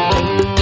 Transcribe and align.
مع 0.00 0.59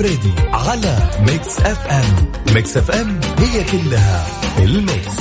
الفريدي 0.00 0.32
على 0.52 0.96
Mix 1.20 1.60
FM. 1.60 2.32
Mix 2.54 2.76
FM 2.76 3.20
هي 3.38 3.64
كلها 3.64 4.26
ال 4.58 4.70
mix. 4.70 5.16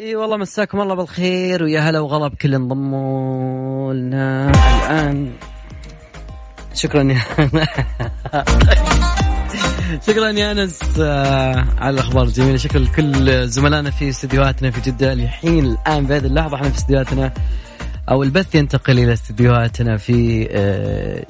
إي 0.00 0.16
والله 0.16 0.36
مساكم 0.36 0.80
الله 0.80 0.94
بالخير 0.94 1.62
ويا 1.62 1.80
هلا 1.80 2.00
وغلا 2.00 2.28
بكل 2.28 2.54
انضموا 2.54 3.94
لنا 3.94 4.50
الآن. 4.50 5.32
شكرا 6.74 7.02
يا 7.02 7.20
شكرا 10.06 10.30
يا 10.30 10.52
أنس 10.52 10.80
آه، 11.00 11.66
على 11.78 11.94
الأخبار 11.94 12.24
الجميلة. 12.24 12.56
شكرا 12.56 12.80
لكل 12.80 13.48
زملائنا 13.48 13.90
في 13.90 14.08
استديوهاتنا 14.08 14.70
في 14.70 14.80
جدة. 14.90 15.12
الحين 15.12 15.64
الآن 15.64 16.06
بهذه 16.06 16.26
اللحظة 16.26 16.56
إحنا 16.56 16.68
في 16.68 16.76
استديوهاتنا 16.76 17.32
أو 18.10 18.22
البث 18.22 18.54
ينتقل 18.54 18.98
إلى 18.98 19.12
استديوهاتنا 19.12 19.96
في 19.96 20.48
آه، 20.50 21.24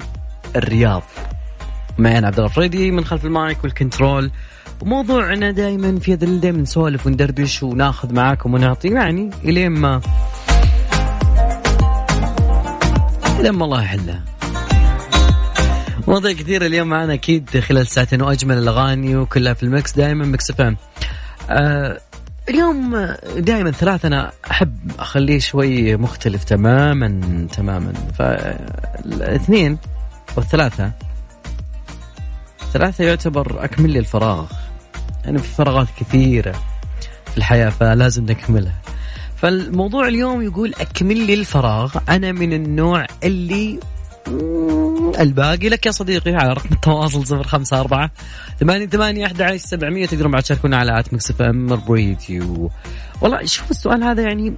الرياض. 0.55 1.03
معي 1.97 2.17
أنا 2.17 2.27
عبد 2.27 2.37
الله 2.39 2.49
فريدي 2.49 2.91
من 2.91 3.05
خلف 3.05 3.25
ال 3.25 3.34
mic 3.34 3.63
وال 3.63 3.77
control. 3.77 4.31
وموضوعنا 4.81 5.51
دائما 5.51 5.99
في 5.99 6.13
هذا 6.13 6.25
دائما 6.25 6.61
نسولف 6.61 7.07
وندردش 7.07 7.63
وناخذ 7.63 8.13
معاكم 8.13 8.53
ونعطي 8.53 8.87
يعني 8.87 9.29
إلين 9.45 9.71
ما 9.71 10.01
إلين 13.39 13.51
ما 13.51 13.65
الله 13.65 13.83
يحلها. 13.83 14.23
مواضيع 16.07 16.31
كثيرة 16.31 16.65
اليوم 16.65 16.87
معنا 16.87 17.13
أكيد 17.13 17.59
خلال 17.59 17.87
ساعتين 17.87 18.21
وأجمل 18.21 18.57
الأغاني 18.57 19.15
وكلها 19.15 19.53
في 19.53 19.63
ال 19.63 19.70
mix 19.70 19.91
دائما 19.91 20.25
Mix 20.25 20.51
FM 20.51 20.77
آه 21.49 21.99
اليوم 22.49 23.07
دائما 23.37 23.71
ثلاثة 23.71 24.07
أنا 24.07 24.31
أحب 24.51 24.91
أخليه 24.99 25.39
شوي 25.39 25.95
مختلف 25.95 26.43
تماما 26.43 27.47
تماما. 27.51 27.93
فالاثنين 28.17 29.77
والثلاثة 30.37 30.91
ثلاثة 32.73 33.03
يعتبر 33.03 33.63
أكمل 33.63 33.89
لي 33.89 33.99
الفراغ. 33.99 34.45
يعني 35.25 35.37
في 35.37 35.47
فراغات 35.47 35.87
كثيرة 35.99 36.51
في 37.31 37.37
الحياة 37.37 37.69
فلازم 37.69 38.25
نكملها. 38.25 38.81
فالموضوع 39.37 40.07
اليوم 40.07 40.41
يقول 40.41 40.73
أكمل 40.81 41.17
لي 41.17 41.33
الفراغ. 41.33 41.95
أنا 42.09 42.31
من 42.31 42.53
النوع 42.53 43.05
اللي 43.23 43.79
الباقي. 45.19 45.69
لك 45.69 45.85
يا 45.85 45.91
صديقي 45.91 46.31
على 46.31 46.53
رقم 46.53 46.69
التواصل 46.71 47.27
صفر 47.27 47.43
خمسة 47.43 47.79
أربعة 47.79 48.11
ثمانية 48.59 48.85
ثمانية 48.85 49.25
أحد 49.25 49.41
عشر 49.41 49.57
سبعمية. 49.57 50.05
تقدرون 50.05 50.31
بعد 50.31 50.43
تشاركونا 50.43 50.77
على 50.77 50.99
at 50.99 51.13
Mix 51.13 51.41
FM 51.41 51.73
Radio 51.89 52.71
والله 53.21 53.45
شوف 53.45 53.71
السؤال 53.71 54.03
هذا 54.03 54.21
يعني 54.21 54.53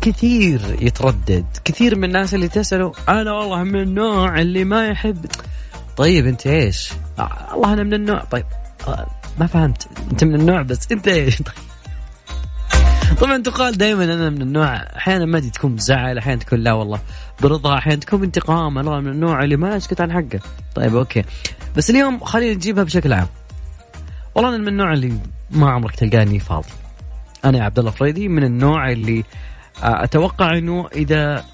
كثير 0.00 0.60
يتردد. 0.80 1.46
كثير 1.64 1.96
من 1.98 2.04
الناس 2.04 2.34
اللي 2.34 2.48
تسأله 2.48 2.92
أنا 3.08 3.32
والله 3.32 3.62
من 3.62 3.80
النوع 3.80 4.40
اللي 4.40 4.64
ما 4.64 4.88
يحب. 4.88 5.26
طيب 5.96 6.26
أنت 6.26 6.46
إيش؟ 6.46 6.92
الله 7.54 7.72
أنا 7.72 7.82
من 7.82 7.94
النوع 7.94 8.24
طيب 8.24 8.44
ما 9.38 9.46
فهمت. 9.46 9.88
أنت 10.10 10.24
من 10.24 10.34
النوع 10.34 10.62
بس 10.62 10.92
أنت 10.92 11.08
إيش 11.08 11.42
طيب. 11.42 11.54
طبعا 13.20 13.42
تقال 13.42 13.78
دائما 13.78 14.04
أنا 14.04 14.30
من 14.30 14.42
النوع 14.42 14.74
أحيانا 14.74 15.24
ما 15.24 15.40
تكون 15.40 15.74
بزعل 15.74 16.18
أحيانا 16.18 16.40
تكون 16.40 16.58
لا 16.58 16.72
والله 16.72 17.00
برضا 17.42 17.78
أحيانا 17.78 18.00
تكون 18.00 18.22
انتقام. 18.22 18.78
أنا 18.78 19.00
من 19.00 19.12
النوع 19.12 19.44
اللي 19.44 19.56
ما 19.56 19.76
يسكت 19.76 20.00
عن 20.00 20.12
حقه. 20.12 20.40
طيب 20.74 20.96
أوكي. 20.96 21.24
بس 21.76 21.90
اليوم 21.90 22.18
خلينا 22.24 22.54
نجيبها 22.54 22.84
بشكل 22.84 23.12
عام. 23.12 23.26
والله 24.34 24.50
أنا 24.50 24.58
من 24.58 24.68
النوع 24.68 24.92
اللي 24.92 25.18
ما 25.50 25.70
عمرك 25.70 25.94
تلقاني 25.94 26.38
فاضي. 26.38 26.68
أنا 27.44 27.58
يا 27.58 27.62
عبد 27.62 27.78
الله 27.78 27.90
فريدي 27.90 28.28
من 28.28 28.44
النوع 28.44 28.90
اللي 28.92 29.24
أتوقع 29.82 30.58
إنه 30.58 30.88
إذا 30.94 31.44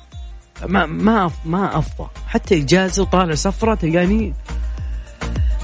ما 0.66 0.86
ما 0.86 1.30
ما 1.44 1.78
أفضى. 1.78 2.08
حتى 2.28 2.62
إجازة 2.62 3.02
وطالع 3.02 3.34
سفرة 3.34 3.74
تلقاني 3.74 4.34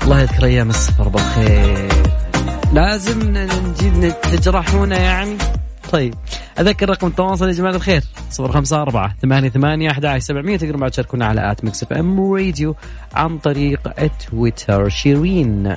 الله 0.09 0.21
يذكر 0.21 0.45
أيام 0.45 0.71
السفر 0.71 1.09
بالخير. 1.09 1.93
لازم 2.73 3.37
نجي 3.37 4.11
تجرحونا 4.11 4.99
يعني. 4.99 5.37
طيب 5.93 6.15
أذكر 6.61 6.89
رقم 6.89 7.07
التواصل 7.07 7.49
يا 7.49 7.53
جماعة 7.53 7.75
الخير 7.75 8.03
054 8.41 9.13
88 9.23 9.51
ثمانية 9.51 9.91
أحد 9.91 10.19
سبعمية 10.19 10.57
تقدرون 10.57 10.81
بعد 10.81 10.91
تشاركونا 10.91 11.27
على 11.27 11.51
at 11.51 11.65
Mix 11.65 11.83
FM 11.83 12.33
Radio 12.35 12.77
عن 13.15 13.39
طريق 13.39 13.81
تويتر 14.31 14.89
شيرين. 14.89 15.77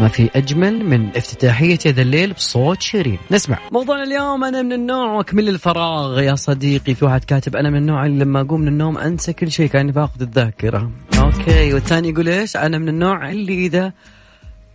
ما 0.00 0.08
في 0.08 0.30
أجمل 0.36 0.84
من 0.84 1.08
افتتاحية 1.16 1.78
هذا 1.86 2.02
الليل 2.02 2.32
بصوت 2.32 2.82
شيرين. 2.82 3.18
نسمع. 3.30 3.58
موضوعنا 3.72 4.02
اليوم 4.02 4.44
أنا 4.44 4.62
من 4.62 4.72
النوع 4.72 5.12
وأكمل 5.12 5.48
الفراغ. 5.48 6.20
يا 6.20 6.34
صديقي 6.34 6.94
في 6.94 7.04
واحد 7.04 7.24
كاتب 7.24 7.56
أنا 7.56 7.70
من 7.70 7.76
النوع 7.76 8.06
اللي 8.06 8.24
لما 8.24 8.40
أقوم 8.40 8.60
من 8.60 8.68
النوم 8.68 8.98
أنسى 8.98 9.32
كل 9.32 9.50
شيء 9.50 9.68
كأني 9.68 9.92
فاقد 9.92 10.22
الذاكرة. 10.22 10.90
أوكي 11.18 11.74
والثاني 11.74 12.08
يقول 12.08 12.28
إيش؟ 12.28 12.56
أنا 12.56 12.78
من 12.78 12.88
النوع 12.88 13.30
اللي 13.30 13.66
إذا 13.66 13.92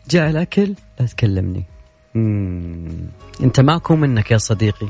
جاء 0.09 0.29
الأكل 0.29 0.73
لا 0.99 1.05
تكلمني. 1.05 1.63
مم. 2.15 3.09
أنت 3.43 3.59
ماكو 3.59 3.95
منك 3.95 4.31
يا 4.31 4.37
صديقي. 4.37 4.87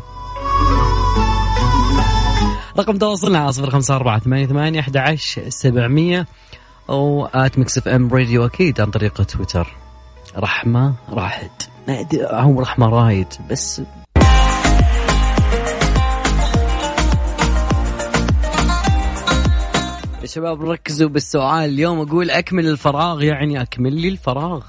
رقم 2.80 2.98
تواصلنا 2.98 3.40
على 3.40 3.52
صفر 3.52 3.70
خمسة 3.70 3.96
أربعة 3.96 4.20
ثمانية 4.20 4.46
ثمانية 4.46 4.80
أحد 4.80 4.98
عشر 4.98 5.50
سبعمية. 5.50 6.28
أو 6.90 7.26
at 7.26 7.58
Mix 7.58 7.78
FM 7.78 8.14
Radio 8.14 8.46
أكيد 8.46 8.82
عن 8.82 8.92
طريق 8.92 9.24
تويتر. 9.24 9.81
رحمة 10.38 10.94
راحت. 11.10 11.70
هم 12.32 12.60
رحمة 12.60 12.90
رايد 12.90 13.28
بس 13.50 13.82
يا 20.22 20.26
شباب 20.26 20.62
ركزوا 20.62 21.10
بالسؤال. 21.10 21.70
اليوم 21.70 22.00
أقول 22.00 22.30
أكمل 22.30 22.68
الفراغ 22.68 23.24
يعني 23.24 23.62
أكمل 23.62 23.94
لي 23.94 24.08
الفراغ. 24.08 24.64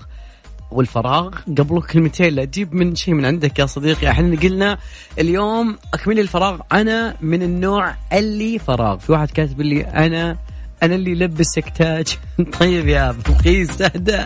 والفراغ 0.70 1.30
قبله 1.58 1.80
كلمتين 1.80 2.34
لا 2.34 2.44
تجيب 2.44 2.74
من 2.74 2.94
شيء 2.94 3.14
من 3.14 3.24
عندك 3.24 3.58
يا 3.58 3.66
صديقي. 3.66 4.10
إحنا 4.10 4.40
قلنا 4.40 4.78
اليوم 5.18 5.78
أكمل 5.94 6.14
لي 6.16 6.20
الفراغ 6.22 6.60
أنا 6.72 7.16
من 7.20 7.42
النوع 7.42 7.94
اللي 8.12 8.58
فراغ. 8.58 8.98
في 8.98 9.12
واحد 9.12 9.30
كاتب 9.30 9.60
لي 9.60 9.82
أنا 9.82 10.36
أنا 10.82 10.94
اللي 10.94 11.14
لبسك 11.14 11.68
تاج 11.68 12.18
طيب 12.60 12.88
يا 12.88 13.12
بلقيس 13.12 13.82
اهدى 13.82 14.24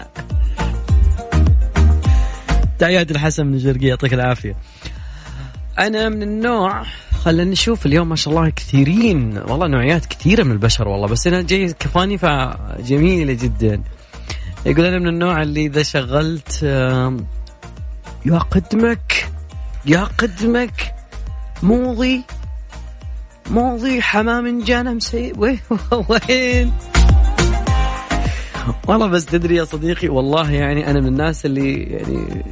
تحياتي 2.78 3.14
الحسن 3.14 3.46
من 3.46 3.54
الشرقية 3.54 3.88
يعطيك 3.88 4.14
العافية. 4.14 4.56
أنا 5.78 6.08
من 6.08 6.22
النوع 6.22 6.82
خلينا 7.24 7.50
نشوف 7.50 7.86
اليوم 7.86 8.08
ما 8.08 8.16
شاء 8.16 8.34
الله 8.34 8.50
كثيرين 8.50 9.38
والله 9.38 9.66
نوعيات 9.66 10.06
كثيرة 10.06 10.42
من 10.42 10.52
البشر 10.52 10.88
والله 10.88 11.06
بس 11.06 11.26
أنا 11.26 11.42
جاي 11.42 11.72
كفاني 11.72 12.18
فجميلة 12.18 13.32
جدا. 13.32 13.82
يقول 14.66 14.84
أنا 14.84 14.98
من 14.98 15.08
النوع 15.08 15.42
اللي 15.42 15.66
إذا 15.66 15.82
شغلت 15.82 16.62
يا 18.26 18.38
قدمك 18.38 19.28
يا 19.86 20.04
قدمك 20.04 20.94
موضي 21.62 22.22
موضي 23.50 24.02
حمام 24.02 24.64
جانا 24.64 24.92
مسي 24.92 25.32
وين؟ 26.08 26.72
والله 28.88 29.06
بس 29.06 29.26
تدري 29.26 29.56
يا 29.56 29.64
صديقي 29.64 30.08
والله 30.08 30.50
يعني 30.50 30.90
أنا 30.90 31.00
من 31.00 31.06
الناس 31.06 31.46
اللي 31.46 31.82
يعني 31.82 32.44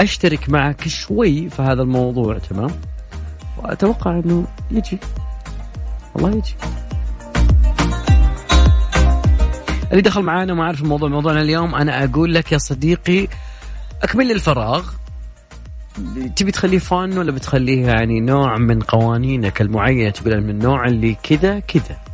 أشترك 0.00 0.50
معك 0.50 0.88
شوي 0.88 1.48
في 1.50 1.62
هذا 1.62 1.82
الموضوع 1.82 2.38
تمام؟ 2.38 2.70
وأتوقع 3.58 4.18
إنه 4.18 4.46
يجي. 4.70 4.98
والله 6.14 6.30
يجي. 6.30 6.54
اللي 9.90 10.02
دخل 10.02 10.22
معانا 10.22 10.52
وما 10.52 10.64
عارف 10.64 10.82
الموضوع 10.82 11.08
موضوعنا 11.08 11.40
اليوم 11.40 11.74
أنا 11.74 12.04
أقول 12.04 12.34
لك 12.34 12.52
يا 12.52 12.58
صديقي 12.58 13.28
أكمل 14.02 14.30
الفراغ. 14.30 14.90
تبي 16.36 16.52
تخليه 16.52 16.78
fun 16.78 17.18
ولا 17.18 17.32
بتخليه 17.32 17.86
يعني 17.86 18.20
نوع 18.20 18.56
من 18.58 18.80
قوانينك 18.80 19.60
المعينة 19.60 20.10
تقول 20.10 20.40
من 20.40 20.50
النوع 20.50 20.86
اللي 20.86 21.16
كذا 21.22 21.58
كذا؟ 21.60 22.07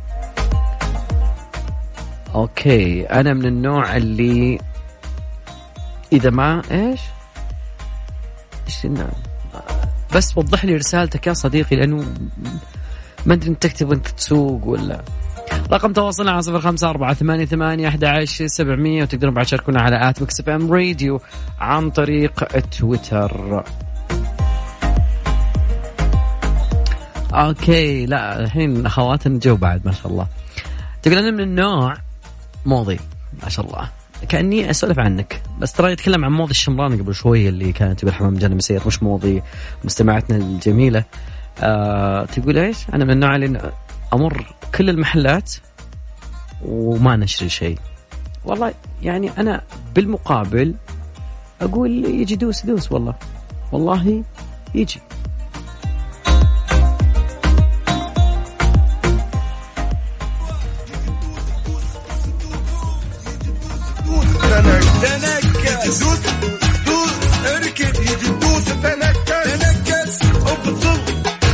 okay 2.35 3.05
أنا 3.05 3.33
من 3.33 3.45
النوع 3.45 3.95
اللي 3.95 4.59
إذا 6.13 6.29
ما 6.29 6.61
إيش؟ 6.71 7.01
إيش 8.67 8.87
بس 10.15 10.37
وضح 10.37 10.65
لي 10.65 10.75
رسالتك 10.75 11.27
يا 11.27 11.33
صديقي 11.33 11.75
لأنه 11.75 12.05
ما 13.25 13.33
أدري 13.33 13.49
أنت 13.49 13.63
تكتب 13.63 13.89
وأنت 13.89 14.07
تسوق 14.07 14.67
ولا. 14.67 15.01
رقم 15.71 15.93
تواصلنا 15.93 16.31
على 16.31 16.41
صفر 16.41 16.61
خمسة 16.61 16.89
أربعة 16.89 17.13
ثمانية 17.13 17.45
ثمانية 17.45 17.87
أحد 17.87 18.03
عشر 18.03 18.47
سبعمية 18.47 19.03
وتقدرون 19.03 19.33
بعد 19.33 19.45
تشاركونا 19.45 19.81
على 19.81 20.09
at 20.09 20.21
Mix 20.21 20.49
FM 20.49 20.73
Radio 20.73 21.21
عن 21.59 21.89
طريق 21.89 22.43
تويتر. 22.59 23.63
okay 27.33 28.05
لا 28.05 28.39
الحين 28.39 28.85
أخواتنا 28.85 29.39
جو 29.39 29.55
بعد 29.55 29.85
ما 29.85 29.91
شاء 29.91 30.11
الله. 30.11 30.27
تقول 31.01 31.17
أنا 31.17 31.31
من 31.31 31.39
النوع 31.39 32.04
موضي 32.65 32.99
ما 33.43 33.49
شاء 33.49 33.65
الله. 33.65 33.89
كأني 34.29 34.69
أسولف 34.69 34.99
عنك. 34.99 35.41
بس 35.59 35.73
ترى 35.73 35.91
يتكلم 35.91 36.25
عن 36.25 36.31
موضي 36.31 36.51
الشمراني 36.51 36.95
قبل 36.95 37.15
شوي 37.15 37.49
اللي 37.49 37.71
كانت 37.71 38.05
بالحمام 38.05 38.35
جنة 38.35 38.55
مسير 38.55 38.81
مش 38.87 39.03
موضي 39.03 39.43
مستمعتنا 39.83 40.37
الجميلة. 40.37 41.03
آه 41.59 42.25
تقول 42.25 42.57
إيش؟ 42.57 42.77
أنا 42.93 43.05
من 43.05 43.11
النوع 43.11 43.35
اللي 43.35 43.71
أمر 44.13 44.55
كل 44.75 44.89
المحلات 44.89 45.53
وما 46.65 47.15
نشري 47.15 47.49
شيء. 47.49 47.79
والله 48.45 48.73
يعني 49.01 49.31
أنا 49.37 49.61
بالمقابل 49.95 50.75
أقول 51.61 52.05
يجي 52.05 52.35
دوس 52.35 52.65
دوس 52.65 52.91
والله. 52.91 53.15
والله 53.71 54.23
يجي. 54.75 54.99
تنكس 65.05 65.99
دوس 65.99 66.19
دوس 66.85 67.11
يجي 67.99 68.29
دوس 68.41 68.65
تنكس 68.65 69.25
تنكس 69.25 70.21
ابطل 70.23 70.99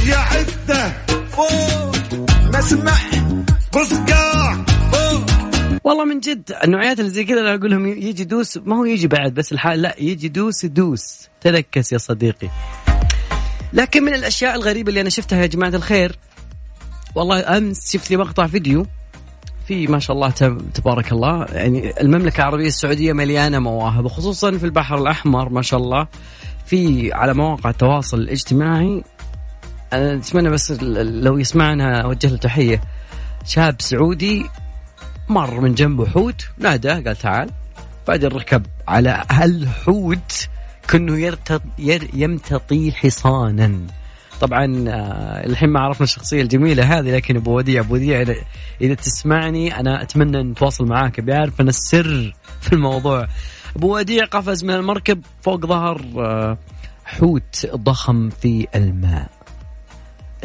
يا 0.08 0.22
والله 5.84 6.06
من 6.06 6.20
جد 6.20 6.52
النوعيات 6.64 7.00
اللي 7.00 7.12
زي 7.12 7.24
كذا 7.24 7.40
أنا 7.40 7.56
أقول 7.56 7.72
لهم 7.72 7.88
يجي 7.88 8.24
دوس 8.24 8.58
ما 8.58 8.78
هو 8.78 8.86
يجي 8.86 9.08
بعد 9.08 9.34
بس 9.34 9.52
الحال 9.52 9.82
لا 9.82 9.96
يجي 10.00 10.28
دوس 10.28 10.66
دوس. 10.66 11.30
تنكس 11.42 11.92
يا 11.92 11.98
صديقي. 11.98 12.50
لكن 13.74 14.04
من 14.04 14.14
الأشياء 14.14 14.56
الغريبة 14.56 14.90
اللي 14.90 15.02
أنا 15.02 15.10
شفتها 15.10 15.42
يا 15.42 15.46
جماعة 15.46 15.70
الخير 15.70 16.16
والله 17.16 17.58
أمس 17.58 17.92
شفت 17.92 18.12
لي 18.12 18.18
مقطع 18.18 18.48
فيديو 18.48 18.86
في 19.68 19.88
ما 19.88 20.00
شاء 20.00 20.16
الله 20.16 20.30
تبارك 20.74 21.12
الله. 21.12 21.46
يعني 21.46 22.02
المملكة 22.02 22.38
العربية 22.38 22.68
السعودية 22.68 23.14
مليانة 23.14 23.60
مواهب 23.60 24.06
وخصوصا 24.06 24.52
في 24.52 24.66
البحر 24.66 24.98
الأحمر 24.98 25.50
ما 25.50 25.62
شاء 25.62 25.80
الله. 25.80 26.08
في 26.66 27.14
على 27.14 27.34
مواقع 27.34 27.70
التواصل 27.70 28.18
الاجتماعي 28.18 29.04
أنا 29.94 30.14
أتمنى 30.14 30.50
بس 30.50 30.72
لو 30.72 31.38
يسمعنا 31.38 32.02
أوجه 32.02 32.28
له 32.28 32.38
تحية. 32.38 32.82
شاب 33.46 33.82
سعودي 33.82 34.46
مر 35.30 35.60
من 35.60 35.74
جنبه 35.74 36.06
حوت 36.06 36.46
نادى 36.58 36.90
قال 36.90 37.16
تعال. 37.16 37.50
بعدين 38.08 38.30
ركب 38.30 38.66
على 38.88 39.24
الحوت 39.42 40.48
كأنه 40.88 41.38
يمتطي 42.14 42.92
حصانا. 42.92 43.80
طبعا 44.42 44.86
آه، 44.88 45.46
الحين 45.46 45.70
ما 45.70 45.80
عرفنا 45.80 46.04
الشخصية 46.04 46.42
الجميلة 46.42 46.84
هذه 46.84 47.12
لكن 47.12 47.36
أبو 47.36 47.58
وديع 47.58 47.82
أبو 47.82 47.94
وديع 47.94 48.26
اذا 48.82 48.94
تسمعني 48.94 49.80
أنا 49.80 50.02
أتمنى 50.02 50.44
نتواصل 50.44 50.86
معاك 50.86 51.20
بيعرف 51.20 51.62
أنا 51.62 51.70
السر 51.70 52.36
في 52.62 52.74
الموضوع. 52.74 53.28
أبو 53.76 53.98
وديع 53.98 54.26
قفز 54.26 54.64
من 54.64 54.74
المركب 54.74 55.22
فوق 55.42 55.66
ظهر 55.66 56.06
آه، 56.18 56.58
حوت 57.06 57.70
ضخم 57.76 58.30
في 58.30 58.68
الماء. 58.76 59.30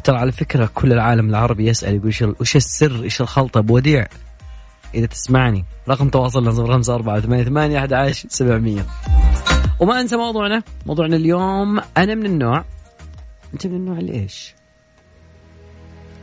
ترى 0.04 0.16
على 0.16 0.32
فكرة 0.32 0.70
كل 0.74 0.92
العالم 0.92 1.30
العربي 1.30 1.66
يسأل 1.66 1.94
يقول 1.94 2.34
وش 2.40 2.56
السر 2.56 3.02
إيش 3.02 3.20
الخلطة؟ 3.20 3.58
أبو 3.58 3.74
وديع 3.74 4.06
إذا 4.94 5.06
تسمعني. 5.06 5.64
رقم 5.88 6.08
تواصلنا 6.08 6.50
صفر 6.50 6.72
خمسة 6.72 6.94
أربعة 6.94 7.20
ثمانية 7.20 7.44
ثمانية 7.44 7.78
أحد 7.78 8.12
سبعمية. 8.12 8.86
وما 9.80 10.00
أنسى 10.00 10.16
موضوعنا 10.16 10.62
موضوعنا 10.86 11.16
اليوم 11.16 11.80
أنا 11.96 12.14
من 12.14 12.26
النوع 12.26 12.64
أنت 13.54 13.66
من 13.66 13.74
النوع 13.76 13.98
اللي 13.98 14.12
إيش؟ 14.12 14.54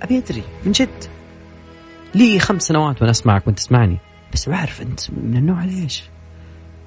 أبي 0.02 0.18
أدري 0.18 0.44
من 0.66 0.72
جد. 0.72 1.04
لي 2.16 2.40
خمس 2.40 2.62
سنوات 2.64 3.02
وأنا 3.02 3.12
أسمعك 3.12 3.48
وأنت 3.48 3.58
تسمعني. 3.58 3.98
بس 4.34 4.50
بعرف 4.50 4.82
أنت 4.82 5.12
من 5.12 5.38
النوع 5.38 5.64
اللي 5.64 5.84
إيش؟ 5.84 6.04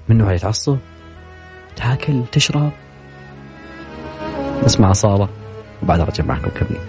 من 0.08 0.16
النوع 0.16 0.28
اللي 0.28 0.38
تعصب 0.38 0.78
تاكل 1.76 2.22
تشرب. 2.32 2.72
نسمع 4.64 4.92
صالة 4.92 5.28
وبعد 5.82 6.00
أرجع 6.00 6.24
معكم 6.24 6.48
كملين 6.48 6.80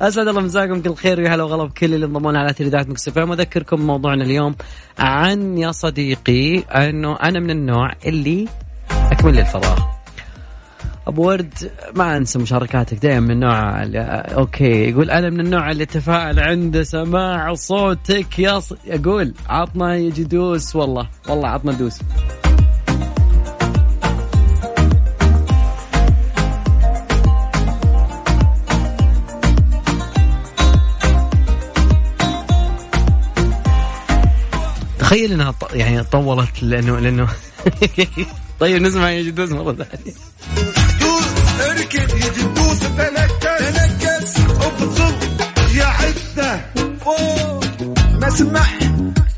أسعد 0.00 0.28
الله 0.28 0.40
مساكم 0.40 0.82
كل 0.82 0.94
خير 0.94 1.20
ويا 1.20 1.34
هلا 1.34 1.42
وغلا 1.42 1.64
بكل 1.64 1.94
اللي 1.94 2.06
انضموا 2.06 2.38
على 2.38 2.52
تريدات 2.52 2.88
مكسفة 2.88 3.24
واذكركم 3.24 3.80
موضوعنا 3.80 4.24
اليوم 4.24 4.54
عن 4.98 5.58
يا 5.58 5.72
صديقي 5.72 6.58
أنه 6.58 7.16
أنا 7.16 7.40
من 7.40 7.50
النوع 7.50 7.92
اللي 8.06 8.48
أكمل 8.90 9.34
لي 9.34 9.40
الفراغ 9.40 9.99
ابو 11.06 11.26
ورد 11.28 11.70
ما 11.94 12.16
أنسى 12.16 12.38
مشاركاتك 12.38 12.98
دائما 12.98 13.20
من 13.20 13.30
النوع 13.30 13.82
أوكي 14.36 14.90
يقول 14.90 15.10
أنا 15.10 15.30
من 15.30 15.40
النوع 15.40 15.70
اللي 15.70 15.86
تفاعل 15.86 16.40
عند 16.40 16.82
سماع 16.82 17.54
صوتك 17.54 18.38
يا 18.38 18.60
ص... 18.60 18.72
أقول 18.88 19.34
عطنا 19.48 19.96
يجي 19.96 20.24
دوس 20.24 20.76
والله 20.76 21.08
والله 21.28 21.48
عطنا 21.48 21.72
دوس. 21.72 21.98
تخيل 34.98 35.32
إنها 35.32 35.54
يعني 35.72 36.04
طولت 36.04 36.62
لأنه 36.62 36.98
لأنه 36.98 37.28
طيب 38.60 38.82
نسمع 38.82 39.10
يجي 39.10 39.30
دوس 39.30 39.52
مرة 39.52 39.72
ثانية. 39.72 40.89
اركب 41.60 42.16
يجي 42.16 42.42
دوس 42.56 42.80
تنكس. 42.80 43.32
تنكس. 43.40 44.40
أبطل 44.40 45.14
يا 45.76 45.84
عدة. 45.84 46.60
فوق 47.00 47.64
مسمح 48.22 48.78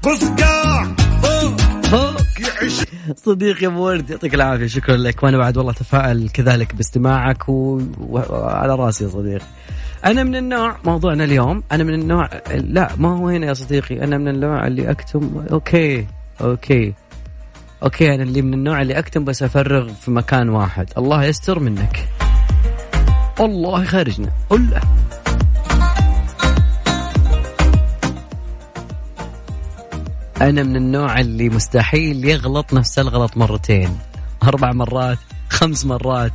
بصقاع 0.04 0.94
فوق 1.22 2.22
يعيش 2.40 2.80
صديقي 3.16 3.66
أبو 3.66 3.86
ورد 3.86 4.10
يعطيك 4.10 4.34
العافية. 4.34 4.66
شكرا 4.66 4.96
لك. 4.96 5.22
وأنا 5.22 5.38
بعد 5.38 5.56
والله 5.56 5.72
تفائل 5.72 6.28
كذلك 6.28 6.74
باستماعك 6.74 7.48
وعلى 7.48 8.74
راسي 8.74 9.04
يا 9.04 9.08
صديقي. 9.08 9.44
أنا 10.04 10.22
من 10.24 10.36
النوع 10.36 10.76
موضوعنا 10.84 11.24
اليوم 11.24 11.62
أنا 11.72 11.84
من 11.84 11.94
النوع 11.94 12.28
لا 12.50 12.90
ما 12.96 13.18
هو 13.18 13.28
هنا 13.28 13.46
يا 13.46 13.54
صديقي. 13.54 14.04
أنا 14.04 14.18
من 14.18 14.28
النوع 14.28 14.66
اللي 14.66 14.90
أكتم 14.90 15.44
أوكي 15.52 16.06
okay. 16.40 16.94
okay 17.82 18.14
أنا 18.14 18.22
اللي 18.22 18.42
من 18.42 18.54
النوع 18.54 18.82
اللي 18.82 18.98
أكتم 18.98 19.24
بس 19.24 19.42
أفرغ 19.42 19.92
في 19.92 20.10
مكان 20.10 20.48
واحد. 20.48 20.90
الله 20.98 21.24
يستر 21.24 21.58
منك. 21.58 22.08
والله 23.40 23.84
خارجنا 23.84 24.32
قل 24.50 24.80
أنا 30.40 30.62
من 30.62 30.76
النوع 30.76 31.20
اللي 31.20 31.48
مستحيل 31.48 32.24
يغلط 32.24 32.74
نفس 32.74 32.98
الغلط 32.98 33.36
مرتين. 33.36 33.98
أربع 34.42 34.72
مرات 34.72 35.18
خمس 35.50 35.84
مرات 35.84 36.32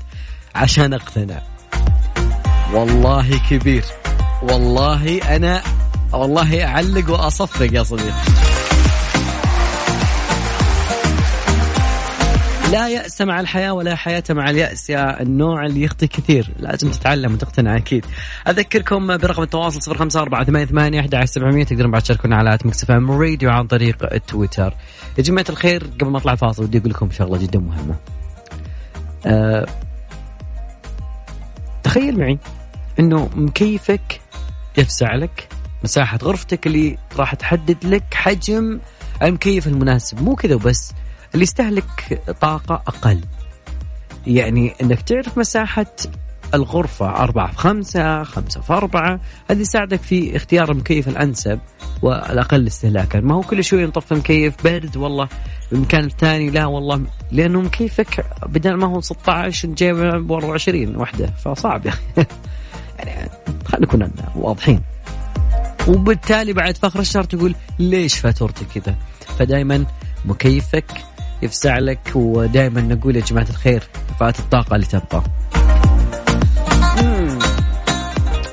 عشان 0.55 0.93
أقتنع. 0.93 1.41
والله 2.73 3.39
كبير. 3.49 3.85
والله 4.43 5.35
أنا 5.35 5.61
والله 6.13 6.65
أعلم 6.65 7.09
وأصفق 7.09 7.73
يا 7.73 7.83
صديقي. 7.83 8.46
لا 12.71 12.89
يأس 12.89 13.21
مع 13.21 13.39
الحياة 13.39 13.73
ولا 13.73 13.95
حياة 13.95 14.23
مع 14.29 14.49
اليأس. 14.49 14.89
يا 14.89 15.21
النوع 15.21 15.65
اللي 15.65 15.81
يخطي 15.83 16.07
كثير. 16.07 16.51
لازم 16.59 16.91
تتعلم 16.91 17.33
وتقتنع 17.33 17.77
أكيد. 17.77 18.05
أذكركم 18.47 19.17
برقم 19.17 19.43
التواصل 19.43 19.81
صفر 19.81 19.97
خمسة 19.97 20.21
أربعة 20.21 20.43
ثمانية 20.43 20.65
ثمانية 20.65 20.99
أحد 20.99 21.25
سبعمية. 21.25 21.63
تقدرون 21.63 21.91
بعد 21.91 22.01
تشاركونا 22.01 22.35
على 22.35 22.53
آت 22.53 22.65
مكسف 22.65 22.91
راديو 22.91 23.49
عن 23.49 23.67
طريق 23.67 24.13
التويتر 24.13 24.73
يا 25.17 25.23
جماعة 25.23 25.45
الخير 25.49 25.83
قبل 25.83 26.11
ما 26.11 26.17
أطلع 26.17 26.35
فاصل 26.35 26.63
ودي 26.63 26.77
أقول 26.77 26.89
لكم 26.89 27.11
شغلة 27.11 27.37
جدا 27.37 27.59
مهمة. 27.59 27.95
أه 29.25 29.67
تخيل 31.83 32.19
معي 32.19 32.39
أنه 32.99 33.29
مكيفك 33.35 34.21
يفسع 34.77 35.15
لك 35.15 35.47
مساحة 35.83 36.19
غرفتك 36.23 36.67
اللي 36.67 36.97
راح 37.17 37.35
تحدد 37.35 37.77
لك 37.85 38.13
حجم 38.13 38.79
المكيف 39.21 39.67
المناسب. 39.67 40.21
مو 40.21 40.35
كذا 40.35 40.55
وبس. 40.55 40.93
اللي 41.33 41.43
يستهلك 41.43 42.21
طاقة 42.41 42.75
أقل. 42.87 43.21
يعني 44.27 44.73
إنك 44.81 45.01
تعرف 45.01 45.37
مساحة 45.37 45.85
الغرفة 46.53 47.09
أربعة 47.09 47.51
في 47.51 47.57
خمسة 47.57 48.23
خمسة 48.23 48.61
في 48.61 48.73
أربعة 48.73 49.19
هذه 49.49 49.59
يساعدك 49.59 50.01
في 50.01 50.35
اختيار 50.35 50.71
المكيف 50.71 51.07
الأنسب 51.07 51.59
والأقل 52.01 52.67
استهلاكا. 52.67 53.19
ما 53.19 53.35
هو 53.35 53.41
كل 53.41 53.63
شوي 53.63 53.85
نطفي 53.85 54.15
مكيف 54.15 54.63
برد 54.63 54.97
والله 54.97 55.29
المكان 55.71 56.03
الثاني 56.05 56.49
لا 56.49 56.65
والله 56.65 57.01
لأنه 57.31 57.61
مكيفك 57.61 58.25
بدل 58.45 58.73
ما 58.73 58.87
هو 58.87 59.01
16 59.01 59.67
جايبه 59.67 60.17
ب 60.17 60.31
24 60.31 60.95
وحدة 60.95 61.27
فصعب 61.27 61.85
يعني 61.85 62.27
يعني 62.99 63.29
خلينا 63.65 63.85
نكون 63.85 64.11
واضحين. 64.35 64.81
وبالتالي 65.87 66.53
بعد 66.53 66.77
فخر 66.77 66.99
الشهر 66.99 67.23
تقول 67.23 67.55
ليش 67.79 68.19
فاتورتي 68.19 68.65
كذا؟ 68.65 68.95
فدائما 69.39 69.85
مكيفك 70.25 70.85
يفسع 71.41 71.77
لك 71.77 72.11
ودائما 72.15 72.81
نقول 72.81 73.15
يا 73.15 73.21
جماعة 73.21 73.47
الخير 73.49 73.83
فات 74.19 74.39
الطاقة 74.39 74.75
اللي 74.75 74.85
تبقى. 74.85 75.23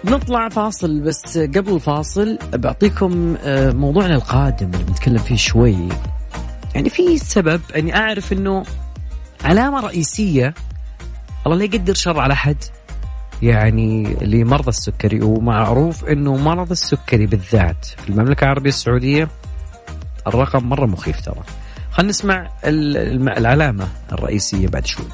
نطلع 0.04 0.48
فاصل 0.48 1.00
بس 1.00 1.38
قبل 1.38 1.74
الفاصل 1.74 2.38
بعطيكم 2.54 3.36
آه، 3.44 3.72
موضوعنا 3.72 4.14
القادم 4.14 4.70
اللي 4.74 4.84
بنتكلم 4.84 5.18
فيه 5.18 5.36
شوي. 5.36 5.88
يعني 6.74 6.90
في 6.90 7.18
سبب 7.18 7.60
أني 7.76 7.96
أعرف 7.96 8.32
إنه 8.32 8.64
علامة 9.44 9.80
رئيسية 9.80 10.54
الله 11.46 11.56
لا 11.56 11.64
يقدر 11.64 11.94
شر 11.94 12.20
على 12.20 12.32
أحد 12.32 12.56
يعني 13.42 14.16
لمرضى 14.22 14.68
السكري. 14.68 15.22
ومعروف 15.22 16.04
إنه 16.04 16.36
مرض 16.36 16.70
السكري 16.70 17.26
بالذات 17.26 17.84
في 17.84 18.08
المملكة 18.08 18.44
العربية 18.44 18.70
السعودية 18.70 19.28
الرقم 20.26 20.68
مرة 20.68 20.86
مخيف 20.86 21.20
ترى. 21.20 21.42
خلينا 21.94 22.10
نسمع 22.10 22.50
العلامة 22.64 23.88
الرئيسية 24.12 24.68
بعد 24.68 24.86
شوي. 24.86 25.06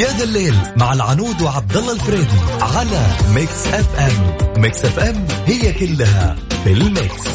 يا 0.00 0.08
ذا 0.18 0.24
الليل 0.24 0.54
مع 0.76 0.92
العنود 0.92 1.42
وعبد 1.42 1.76
الله 1.76 1.92
الفريدي 1.92 2.38
على 2.60 3.06
ميكس 3.34 3.66
اف 3.66 3.98
ام. 3.98 4.62
ميكس 4.62 4.84
اف 4.84 4.98
ام 4.98 5.26
هي 5.46 5.72
كلها 5.72 6.36
في 6.64 6.72
الميكس. 6.72 7.28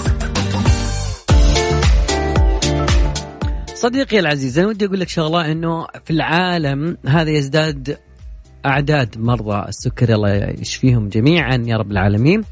صديقي 3.76 4.20
العزيز 4.20 4.60
أنا 4.60 4.68
ودي 4.68 4.86
أقول 4.86 5.00
لك 5.00 5.10
شغلة 5.10 5.52
إنه 5.52 5.88
في 6.06 6.12
العالم 6.12 6.98
هذا 7.08 7.30
يزداد 7.30 7.98
أعداد 8.66 9.18
مرضى 9.18 9.70
السكري 9.70 10.16
الله 10.16 10.30
يشفيهم 10.60 11.10
جميعا 11.10 11.64
يا 11.66 11.78
رب 11.78 11.92
العالمين. 11.92 12.44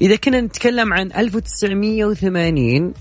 إذا 0.00 0.16
كنا 0.16 0.40
نتكلم 0.40 0.92
عن 0.92 1.12
1980 1.12 2.94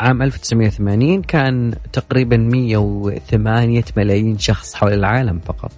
عام 0.00 0.22
1980 0.22 1.22
كان 1.22 1.74
تقريبا 1.92 2.36
108 2.36 3.84
ملايين 3.96 4.38
شخص 4.38 4.74
حول 4.74 4.92
العالم 4.92 5.38
فقط. 5.38 5.72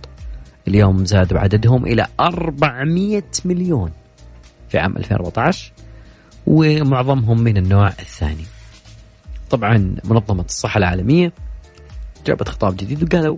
اليوم 0.68 1.04
زادوا 1.04 1.38
عددهم 1.38 1.86
إلى 1.86 2.06
400 2.20 3.22
مليون 3.44 3.90
في 4.68 4.78
عام 4.78 4.96
2014 4.96 5.72
ومعظمهم 6.46 7.40
من 7.40 7.56
النوع 7.56 7.88
الثاني. 7.88 8.44
طبعا 9.50 9.96
منظمة 10.04 10.44
الصحة 10.44 10.78
العالمية 10.78 11.32
جابت 12.26 12.48
خطاب 12.48 12.76
جديد 12.76 13.02
وقالوا 13.02 13.36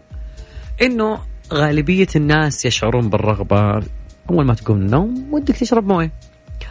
إنه 0.82 1.18
غالبية 1.52 2.08
الناس 2.16 2.64
يشعرون 2.64 3.10
بالرغبة 3.10 3.80
أول 4.31 4.45
ما 4.45 4.54
تقوم 4.54 4.76
من 4.76 4.85
النوم 4.87 5.28
ودك 5.33 5.57
تشرب 5.57 5.87
موية. 5.87 6.12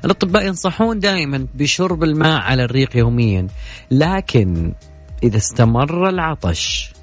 الأطباء 0.05 0.45
ينصحون 0.45 0.99
دائما 0.99 1.47
بشرب 1.53 2.03
الماء 2.03 2.41
على 2.41 2.63
الريق 2.63 2.97
يوميا 2.97 3.47
لكن 3.91 4.73
إذا 5.23 5.37
استمر 5.37 6.09
العطش 6.09 6.93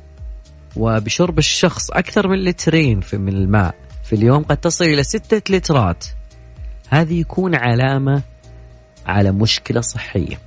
وبشرب 0.77 1.39
الشخص 1.39 1.91
أكثر 1.91 2.29
من 2.29 2.45
لترين 2.45 3.01
في 3.01 3.19
من 3.19 3.33
الماء 3.35 3.75
في 4.05 4.13
اليوم 4.17 4.43
قد 4.43 4.57
تصل 4.57 4.85
إلى 4.85 5.03
ستة 5.03 5.57
لترات 5.57 6.05
هذه 6.89 7.21
يكون 7.21 7.55
علامة 7.55 8.23
على 9.07 9.33
مشكلة 9.33 9.81
صحية. 9.81 10.39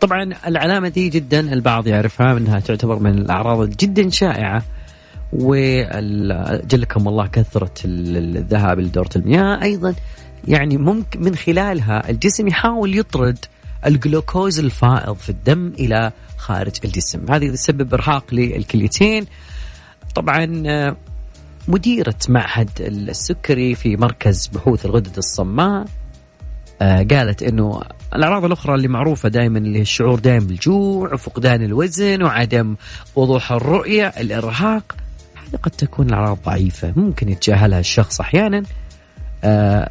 طبعا 0.00 0.34
العلامة 0.46 0.88
دي 0.88 1.08
جدا 1.08 1.40
البعض 1.52 1.86
يعرفها 1.86 2.36
أنها 2.36 2.60
تعتبر 2.60 2.98
من 2.98 3.18
الأعراض 3.18 3.68
جدا 3.70 4.10
شائعة 4.10 4.62
وجلكم 5.32 7.08
الله 7.08 7.26
كثرة 7.26 7.72
الذهاب 7.84 8.80
لدورة 8.80 9.10
المياه 9.16 9.62
أيضا 9.62 9.94
يعني 10.48 10.76
ممكن 10.76 11.22
من 11.22 11.36
خلالها 11.36 12.10
الجسم 12.10 12.48
يحاول 12.48 12.98
يطرد 12.98 13.38
الجلوكوز 13.86 14.58
الفائض 14.58 15.16
في 15.16 15.28
الدم 15.28 15.72
إلى 15.78 16.12
خارج 16.36 16.72
الجسم. 16.84 17.30
هذه 17.30 17.50
تسبب 17.50 17.94
إرهاق 17.94 18.34
للكليتين. 18.34 19.26
طبعا 20.14 20.62
آه، 20.66 20.96
مديرة 21.68 22.14
معهد 22.28 22.70
السكري 22.80 23.74
في 23.74 23.96
مركز 23.96 24.46
بحوث 24.46 24.86
الغدد 24.86 25.16
الصماء 25.16 25.84
آه، 26.82 27.02
قالت 27.02 27.42
إنه 27.42 27.82
الأعراض 28.14 28.44
الأخرى 28.44 28.74
اللي 28.74 28.88
معروفة 28.88 29.28
دائما 29.28 29.58
اللي 29.58 29.78
هي 29.78 29.82
الشعور 29.82 30.18
دائما 30.18 30.46
بالجوع 30.46 31.14
وفقدان 31.14 31.62
الوزن 31.62 32.22
وعدم 32.22 32.76
وضوح 33.16 33.52
الرؤية 33.52 34.06
الإرهاق. 34.06 34.96
قد 35.56 35.70
تكون 35.70 36.08
الأعراض 36.08 36.38
ضعيفة 36.44 36.92
ممكن 36.96 37.28
يتجاهلها 37.28 37.80
الشخص 37.80 38.20
أحيانا 38.20 38.62
آه، 39.44 39.90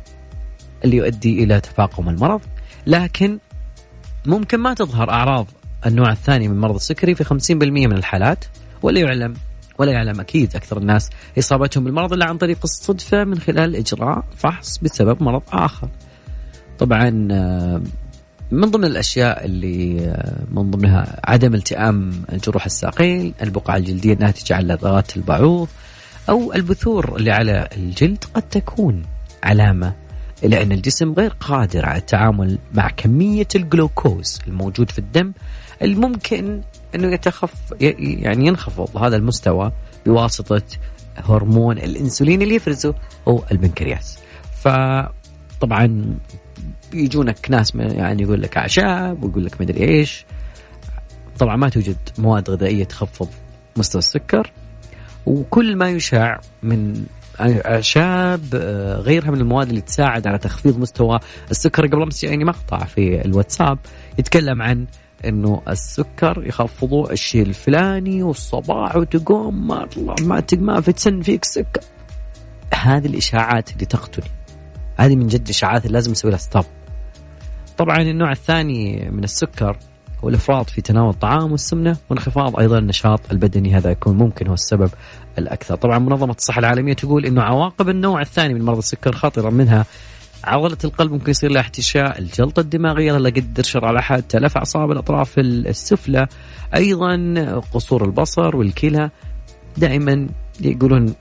اللي 0.86 0.98
يؤدي 0.98 1.44
إلى 1.44 1.60
تفاقم 1.60 2.10
المرض 2.10 2.42
لكن 2.88 3.40
ممكن 4.26 4.60
ما 4.60 4.74
تظهر 4.74 5.10
أعراض 5.10 5.48
النوع 5.86 6.12
الثاني 6.12 6.48
من 6.48 6.60
مرض 6.60 6.76
السكري 6.76 7.16
في 7.16 7.24
50% 7.24 7.52
من 7.52 7.94
الحالات 7.94 8.46
ولا 8.82 9.00
يعلم 9.00 9.34
ولا 9.78 9.92
يعلم 9.92 10.20
أكيد 10.20 10.56
أكثر 10.56 10.78
الناس 10.78 11.10
إصابتهم 11.40 11.84
بالمرض 11.84 12.14
إلا 12.14 12.26
عن 12.26 12.38
طريق 12.38 12.60
الصدفة 12.64 13.24
من 13.24 13.40
خلال 13.40 13.76
إجراء 13.76 14.24
فحص 14.38 14.78
بسبب 14.78 15.24
مرض 15.24 15.42
آخر. 15.54 15.90
طبعا 16.80 17.28
آه، 17.32 17.82
من 18.52 18.72
ضمن 18.72 18.86
الأشياء 18.86 19.46
اللي 19.46 20.00
آه، 20.08 20.44
من 20.52 20.72
ضمنها 20.72 21.20
عدم 21.24 21.54
التئام 21.54 22.12
جروح 22.46 22.66
الساقين، 22.66 23.34
البقع 23.42 23.78
الجلدية 23.78 24.14
الناتجة 24.14 24.56
عن 24.56 24.64
لدغات 24.64 25.18
البعوض 25.18 25.68
أو 26.30 26.54
البثور 26.54 27.16
اللي 27.16 27.32
على 27.32 27.70
الجلد 27.78 28.24
قد 28.34 28.42
تكون 28.42 29.04
علامة 29.44 29.94
إلى 30.44 30.64
أن 30.64 30.72
الجسم 30.72 31.14
غير 31.14 31.34
قادر 31.40 31.86
على 31.86 31.98
التعامل 31.98 32.58
مع 32.74 32.90
كمية 32.90 33.48
الجلوكوز 33.56 34.40
الموجود 34.48 34.92
في 34.92 35.00
الدم 35.00 35.34
الممكن 35.82 36.62
أنه 36.96 37.14
يتخف 37.14 37.54
يعني 37.80 38.48
ينخفض. 38.48 38.98
هذا 38.98 39.16
المستوى 39.16 39.72
بواسطة 40.06 40.62
هرمون 41.18 41.78
الأنسولين 41.78 42.42
اللي 42.42 42.56
يفرزه 42.56 42.96
هو 43.28 43.44
البنكرياس 43.52 44.20
فطبعا 44.64 46.18
بيجونك 46.92 47.52
ناس 47.52 47.76
يعني 47.76 48.24
يقول 48.24 48.42
لك 48.42 48.58
أعشاب 48.58 49.24
ويقول 49.24 49.46
لك 49.46 49.62
مدري 49.62 49.84
إيش. 49.84 50.26
طبعا 51.40 51.56
ما 51.56 51.70
توجد 51.70 51.98
مواد 52.18 52.50
غذائية 52.50 52.84
تخفض 52.84 53.30
مستوى 53.78 54.00
السكر. 54.00 54.52
وكل 55.26 55.76
ما 55.76 55.90
يشاع 55.90 56.40
من 56.64 57.06
أعشاب 57.40 58.42
آه، 58.56 58.96
غيرها 58.96 59.32
من 59.32 59.42
المواد 59.42 59.70
اللي 59.70 59.82
تساعد 59.82 60.28
على 60.28 60.38
تخفيض 60.38 60.80
مستوى 60.80 61.20
السكر. 61.52 61.88
قبل 61.88 62.02
أمس 62.02 62.24
يعني 62.24 62.46
مقطع 62.46 62.78
في 62.78 63.26
الواتساب 63.26 63.80
يتكلم 64.20 64.62
عن 64.62 64.86
إنه 65.26 65.62
السكر 65.68 66.44
يخفضوا 66.48 67.12
الشيء 67.12 67.42
الفلاني 67.42 68.24
والصباح 68.24 68.96
وتقوم 68.96 69.68
ما 69.68 69.88
ما 70.22 70.44
ما 70.54 70.82
في 70.82 70.92
تسن 70.92 71.22
فيك 71.22 71.46
سكر. 71.46 71.82
هذه 72.74 73.08
الإشاعات 73.08 73.74
اللي 73.74 73.86
تقتلي 73.86 74.37
هذه 74.98 75.16
من 75.16 75.28
جد 75.28 75.50
إشاعات 75.50 75.86
اللي 75.86 75.94
لازم 75.94 76.12
نسوي 76.12 76.32
لها 76.32 76.40
ستوب 76.40 76.66
طبعا 77.78 78.02
النوع 78.02 78.32
الثاني 78.32 79.10
من 79.12 79.24
السكر 79.24 79.78
هو 80.24 80.30
الإفراط 80.30 80.70
في 80.70 80.82
تناول 80.82 81.10
الطعام 81.10 81.52
والسمنة 81.52 81.98
وانخفاض 82.10 82.60
أيضا 82.60 82.78
النشاط 82.78 83.32
البدني 83.32 83.76
هذا 83.76 83.92
يكون 83.92 84.18
ممكن 84.18 84.48
هو 84.48 84.54
السبب 84.54 84.90
الأكثر 85.38 85.76
طبعا 85.76 86.00
منظمة 86.00 86.34
الصحة 86.34 86.60
العالمية 86.60 86.94
تقول 86.94 87.26
إنه 87.26 87.42
عواقب 87.42 87.90
النوع 87.90 88.22
الثاني 88.22 88.54
من 88.54 88.62
مرض 88.62 88.78
السكر 88.78 89.12
خطرة 89.12 89.50
منها 89.50 89.86
عضلة 90.44 90.78
القلب 90.84 91.12
ممكن 91.12 91.32
يصير 91.32 91.52
لها 91.52 91.62
احتشاء، 91.62 92.20
الجلطة 92.20 92.60
الدماغية 92.60 93.18
لا 93.18 93.30
قدر 93.30 93.64
شر 93.64 93.86
على 93.86 94.02
حد، 94.02 94.24
تلف 94.24 94.58
أعصاب 94.58 94.92
الأطراف 94.92 95.40
السفلى، 95.40 96.28
أيضا 96.76 97.62
قصور 97.74 98.06
البصر 98.06 98.56
والكلى. 98.56 99.10
دائما 99.78 100.28
يقولون 100.62 101.14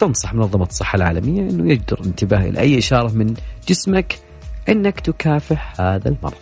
تنصح 0.00 0.34
منظمة 0.34 0.64
الصحة 0.64 0.96
العالمية 0.96 1.50
أنه 1.50 1.72
يجدر 1.72 2.00
انتباه 2.04 2.48
إلى 2.48 2.60
أي 2.60 2.78
إشارة 2.78 3.12
من 3.12 3.34
جسمك 3.68 4.18
أنك 4.68 5.00
تكافح 5.00 5.80
هذا 5.80 6.08
المرض. 6.08 6.34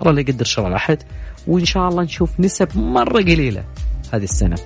الله 0.00 0.12
لا 0.12 0.20
يقدر 0.20 0.44
شر 0.44 0.64
على 0.64 0.76
أحد 0.76 1.02
وإن 1.46 1.64
شاء 1.64 1.88
الله 1.88 2.02
نشوف 2.02 2.40
نسب 2.40 2.78
مرة 2.78 3.18
قليلة 3.18 3.64
هذه 4.12 4.24
السنة. 4.24 4.56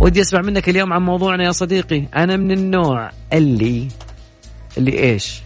ودي 0.00 0.20
أسمع 0.20 0.40
منك 0.40 0.68
اليوم 0.68 0.92
عن 0.92 1.02
موضوعنا 1.02 1.44
يا 1.44 1.52
صديقي 1.52 2.04
أنا 2.16 2.36
من 2.36 2.50
النوع 2.50 3.10
اللي 3.32 3.88
اللي 4.78 4.98
إيش 4.98 5.42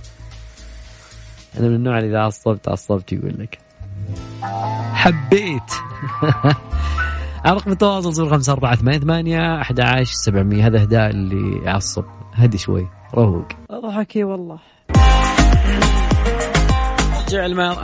أنا 1.58 1.68
من 1.68 1.74
النوع 1.74 1.98
اللي 1.98 2.10
إذا 2.10 2.18
عصبت 2.18 2.68
عصبت 2.68 3.12
يقول 3.12 3.34
لك 3.38 3.58
حبيت 4.92 5.70
رقم 7.52 7.72
التواصل 7.72 8.14
صفر 8.14 8.30
خمسة 8.30 8.52
أربعة 8.52 8.76
ثمانية 8.76 8.98
ثمانية 8.98 9.60
أحد 9.60 9.80
عشر 9.80 10.12
سبعمية. 10.12 10.66
هذا 10.66 10.82
إهداء 10.82 11.10
اللي 11.10 11.64
يعصب 11.64 12.04
هدي 12.34 12.58
شوي. 12.58 12.88
روق. 13.14 13.48
أضحكي 13.70 14.24
والله. 14.24 14.58
جعل 17.28 17.54
ما 17.54 17.76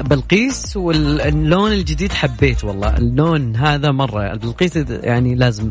بلقيس 0.00 0.76
واللون 0.76 1.72
الجديد 1.72 2.12
حبيت 2.12 2.64
والله. 2.64 2.96
اللون 2.96 3.56
هذا 3.56 3.90
مرة. 3.90 4.34
بلقيس 4.34 4.76
يعني 4.76 5.34
لازم 5.34 5.70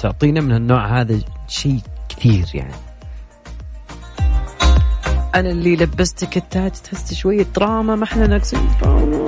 تعطينا 0.00 0.40
من 0.40 0.52
النوع 0.52 1.00
هذا 1.00 1.20
شيء 1.48 1.80
كثير 2.08 2.46
يعني. 2.54 2.74
أنا 5.34 5.50
اللي 5.50 5.76
لبستك 5.76 6.36
التاج 6.36 6.70
تحس 6.70 7.14
شوية 7.14 7.46
دراما 7.56 7.96
ما 7.96 8.04
إحنا 8.04 8.26
ناقصين. 8.26 8.60
دراما 8.82 9.26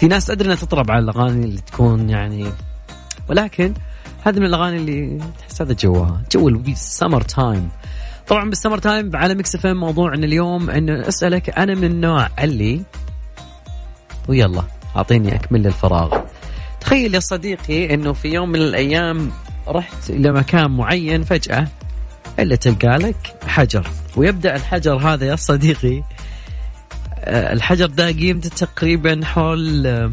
في 0.00 0.06
ناس 0.06 0.30
أدري 0.30 0.46
إنها 0.46 0.56
تطرب 0.56 0.90
على 0.90 1.04
الأغاني 1.04 1.44
اللي 1.44 1.60
تكون 1.60 2.10
يعني 2.10 2.52
ولكن 3.28 3.74
هذه 4.24 4.38
من 4.38 4.46
الأغاني 4.46 4.76
اللي 4.76 5.18
تحس 5.38 5.62
هذا 5.62 5.72
جوها 5.72 6.22
جو 6.32 6.48
السمر 6.48 7.20
time 7.20 7.68
طبعا 8.28 8.48
بال 8.48 8.56
summer 8.56 8.78
time 8.78 9.16
على 9.16 9.34
ميكس 9.34 9.54
اف 9.54 9.60
ام 9.60 9.66
موضوع 9.66 10.14
إن 10.14 10.24
اليوم 10.24 10.70
انه 10.70 11.08
أسألك 11.08 11.58
أنا 11.58 11.74
من 11.74 11.84
النوع 11.84 12.28
اللي 12.42 12.82
ويلا 14.28 14.62
أعطيني 14.96 15.34
أكمل 15.34 15.66
الفراغ. 15.66 16.20
تخيل 16.80 17.14
يا 17.14 17.20
صديقي 17.20 17.94
إنه 17.94 18.12
في 18.12 18.28
يوم 18.28 18.48
من 18.48 18.60
الأيام 18.60 19.30
رحت 19.68 20.10
إلى 20.10 20.32
مكان 20.32 20.70
معين 20.70 21.24
فجأة 21.24 21.68
إلا 22.38 22.56
تلقى 22.56 22.98
لك 22.98 23.36
حجر 23.46 23.88
ويبدأ 24.16 24.56
الحجر 24.56 24.96
هذا 24.96 25.26
يا 25.26 25.36
صديقي 25.36 26.02
الحجر 27.28 27.86
ده 27.86 28.06
قيمته 28.06 28.48
تقريبا 28.48 29.20
حول 29.24 29.86
آه، 29.86 30.10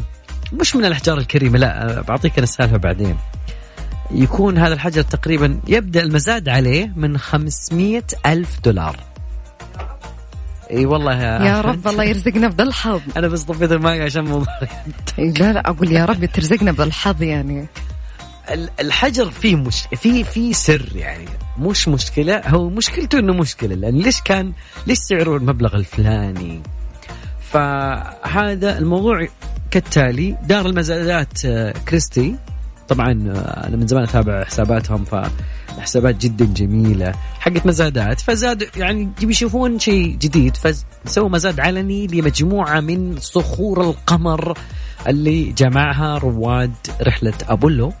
مش 0.52 0.76
من 0.76 0.84
الأحجار 0.84 1.18
الكريمة 1.18 1.58
لا 1.58 1.98
آه، 1.98 2.00
بعطيك 2.00 2.32
أنا 2.32 2.44
السالفة 2.44 2.76
بعدين. 2.76 3.16
يكون 4.10 4.58
هذا 4.58 4.74
الحجر 4.74 5.02
تقريبا 5.02 5.60
يبدأ 5.68 6.02
المزاد 6.02 6.48
عليه 6.48 6.92
من 6.96 7.18
500 7.18 8.02
ألف 8.26 8.60
دولار. 8.64 8.96
إي 10.70 10.86
والله 10.86 11.22
يا, 11.22 11.44
يا 11.44 11.60
رب 11.60 11.88
الله 11.88 12.04
يرزقنا 12.04 12.48
بذا 12.48 12.62
الحظ 12.62 13.00
أنا 13.16 13.28
بس 13.28 13.42
طفيت 13.42 13.72
الماي 13.72 14.02
عشان 14.02 14.24
موضوع 14.24 14.54
لا 15.18 15.52
لا 15.52 15.70
أقول 15.70 15.92
يا 15.92 16.04
رب 16.04 16.24
ترزقنا 16.24 16.72
بذا 16.72 16.84
الحظ 16.84 17.22
يعني 17.22 17.66
الحجر 18.80 19.30
فيه 19.30 19.56
مش 19.56 19.82
في 19.96 20.24
في 20.24 20.52
سر 20.52 20.88
يعني. 20.94 21.28
مش 21.58 21.88
مشكلة 21.88 22.42
هو 22.46 22.68
مشكلته 22.68 23.18
إنه 23.18 23.32
مشكلة 23.32 23.74
لأن 23.74 23.98
ليش 23.98 24.20
كان 24.20 24.52
ليش 24.86 24.98
سعره 24.98 25.36
المبلغ 25.36 25.76
الفلاني؟ 25.76 26.62
فهذا 27.56 28.78
الموضوع 28.78 29.26
كالتالي 29.70 30.36
دار 30.42 30.66
المزادات 30.66 31.44
آه، 31.44 31.72
كريستي. 31.88 32.34
طبعا 32.88 33.10
آه، 33.10 33.66
أنا 33.66 33.76
من 33.76 33.86
زمان 33.86 34.02
أتابع 34.02 34.44
حساباتهم 34.44 35.04
فحسابات 35.04 36.16
جدا 36.16 36.44
جميلة. 36.44 37.14
حقت 37.40 37.66
مزادات 37.66 38.20
فزاد 38.20 38.68
يعني 38.76 39.10
بيشوفون 39.20 39.78
شيء 39.78 40.16
جديد 40.16 40.56
فسووا 40.56 41.28
مزاد 41.28 41.60
علني 41.60 42.06
لمجموعة 42.06 42.80
من 42.80 43.16
صخور 43.20 43.80
القمر 43.80 44.58
اللي 45.08 45.52
جمعها 45.52 46.18
رواد 46.18 46.74
رحلة 47.02 47.34
أبولو. 47.48 47.92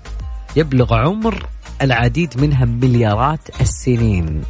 يبلغ 0.56 0.94
عمر 0.94 1.46
العديد 1.82 2.40
منها 2.40 2.64
مليارات 2.64 3.60
السنين. 3.60 4.42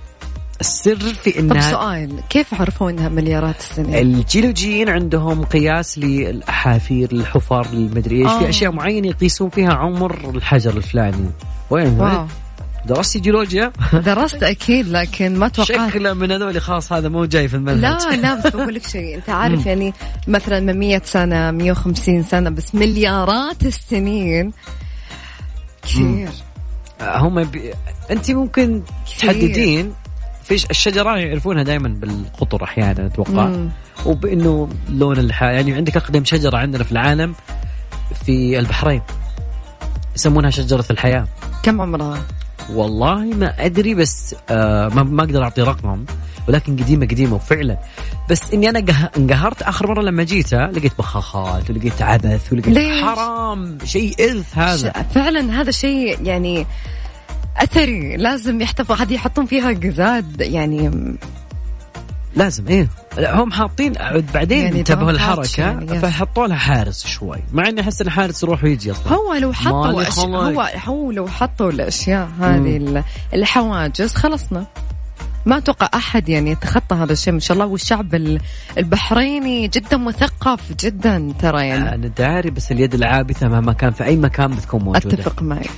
السر 0.61 1.15
في 1.15 1.39
انها 1.39 1.55
طب 1.55 1.61
سؤال 1.61 2.21
كيف 2.29 2.61
عرفوا 2.61 2.91
إنها 2.91 3.09
مليارات 3.09 3.59
السنين؟ 3.59 3.95
الجيولوجيين 3.95 4.89
عندهم 4.89 5.45
قياس 5.45 5.99
للأحافير 5.99 7.13
الحفر 7.13 7.67
المدري 7.73 8.23
إيش 8.23 8.33
في 8.33 8.49
أشياء 8.49 8.73
معينة 8.73 9.09
يقيسون 9.09 9.51
فيها 9.51 9.75
عمر 9.75 10.31
الحجر 10.31 10.77
الفلاني. 10.77 11.31
وين؟ 11.71 12.01
واو. 12.01 12.27
درستي 12.87 13.19
جيولوجيا؟ 13.19 13.73
درست 13.93 14.43
أكيد 14.43 14.89
لكن 14.89 15.39
ما 15.39 15.49
توقعت. 15.49 15.91
شكله 15.91 16.15
من 16.15 16.33
هذول 16.33 16.61
خلاص 16.61 16.93
هذا 16.93 17.09
مو 17.09 17.25
جاي 17.25 17.49
في 17.49 17.57
المنهج. 17.57 17.81
لا 17.81 18.17
لا 18.17 18.35
بس 18.35 18.47
بقول 18.47 18.75
لك 18.75 18.87
شيء. 18.87 19.15
أنت 19.15 19.31
عارف 19.31 19.67
يعني 19.71 19.95
مثلا 20.29 20.61
من 20.61 20.79
100 20.79 21.03
سنة 21.05 21.51
150 21.51 22.23
سنة 22.23 22.51
بس 22.51 22.75
مليارات 22.75 23.67
السنين. 23.67 24.53
كثير. 25.83 26.29
هم 27.03 27.45
بي... 27.45 27.73
أنت 28.11 28.31
ممكن 28.31 28.83
تحددين 29.19 29.93
في 30.49 30.71
الشجرة 30.71 31.19
يعرفونها 31.19 31.63
دائما 31.63 31.89
بالقطر 31.89 32.65
أحيانا 32.65 33.07
أتوقع. 33.07 33.51
وبإنه 34.07 34.69
لون 34.89 35.19
الحياة 35.19 35.53
يعني 35.53 35.75
عندك 35.75 35.97
أقدم 35.97 36.25
شجرة 36.25 36.57
عندنا 36.57 36.85
في 36.85 36.93
العالم 36.93 37.35
في 38.25 38.59
البحرين. 38.59 39.03
يسمونها 40.17 40.51
شجرة 40.51 40.85
الحياة. 40.91 41.27
كم 41.63 41.81
عمرها؟ 41.81 42.23
والله 42.73 43.25
ما 43.25 43.67
أدري 43.67 43.95
بس 43.95 44.35
آه 44.51 44.89
ما, 44.89 45.03
ما 45.03 45.23
أقدر 45.23 45.43
أعطي 45.43 45.63
رقم 45.63 46.05
ولكن 46.49 46.77
قديمة 46.77 47.07
قديمة 47.07 47.35
وفعلا. 47.35 47.79
بس 48.31 48.55
إني 48.55 48.69
أنا 48.69 49.09
انقهرت 49.17 49.63
آخر 49.63 49.87
مرة 49.87 50.03
لما 50.03 50.23
جيت 50.25 50.55
لقيت 50.55 50.93
بخاخات 50.99 51.71
ولقيت 51.71 52.03
عبث 52.03 52.53
ولقيت 52.53 52.75
ليش؟ 52.75 53.03
حرام 53.05 53.79
شيء 53.85 54.15
إرث 54.21 54.59
هذا. 54.59 54.93
فعلا 55.15 55.61
هذا 55.61 55.71
شيء 55.71 56.19
يعني 56.23 56.67
أثري 57.57 58.17
لازم 58.17 58.61
يحتفظ 58.61 59.01
هذه 59.01 59.15
يحطون 59.15 59.47
فيها 59.47 59.73
قزاد 59.73 60.41
يعني 60.41 61.17
لازم 62.37 62.69
إيه. 62.69 62.89
هم 63.19 63.53
حاطين 63.53 63.93
بعدين 64.35 64.65
يعني 64.65 64.79
انتبهوا 64.79 65.11
الحركه 65.11 65.61
يعني 65.61 65.99
فحطوا 65.99 66.47
لها 66.47 66.57
حارس 66.57 67.07
شوي 67.07 67.39
مع 67.53 67.69
إني 67.69 67.81
أحس 67.81 68.01
إن 68.01 68.07
الحارس 68.07 68.43
يروح 68.43 68.65
ويجي 68.65 68.91
أصلا. 68.91 69.13
هو 69.13 69.35
لو 69.35 69.53
حطوا 69.53 70.03
أش... 70.03 70.19
هو 70.19 70.71
هو 70.85 71.11
لو 71.11 71.27
حطوا 71.29 71.71
الأشياء 71.71 72.29
هذه 72.41 73.05
الحواجز 73.35 74.15
خلصنا. 74.15 74.67
ما 75.47 75.57
أتوقع 75.59 75.89
أحد 75.95 76.29
يعني 76.29 76.51
يتخطى 76.51 76.95
هذا 76.95 77.13
الشيء 77.13 77.33
ما 77.33 77.41
شاء 77.41 77.55
الله. 77.55 77.67
والشعب 77.67 78.15
البحريني 78.79 79.69
جدا 79.69 79.97
مثقف 79.97 80.61
جدا 80.81 81.33
ترى 81.41 81.67
يعني. 81.67 81.95
أنا 81.95 82.09
داري 82.09 82.51
بس 82.51 82.73
اليد 82.73 82.95
العابثة 82.95 83.49
مهما 83.49 83.73
كان 83.73 83.91
في 83.91 84.05
أي 84.05 84.17
مكان 84.17 84.51
بتكون 84.51 84.83
موجودة. 84.83 85.15
أتفق 85.15 85.43
معك. 85.43 85.71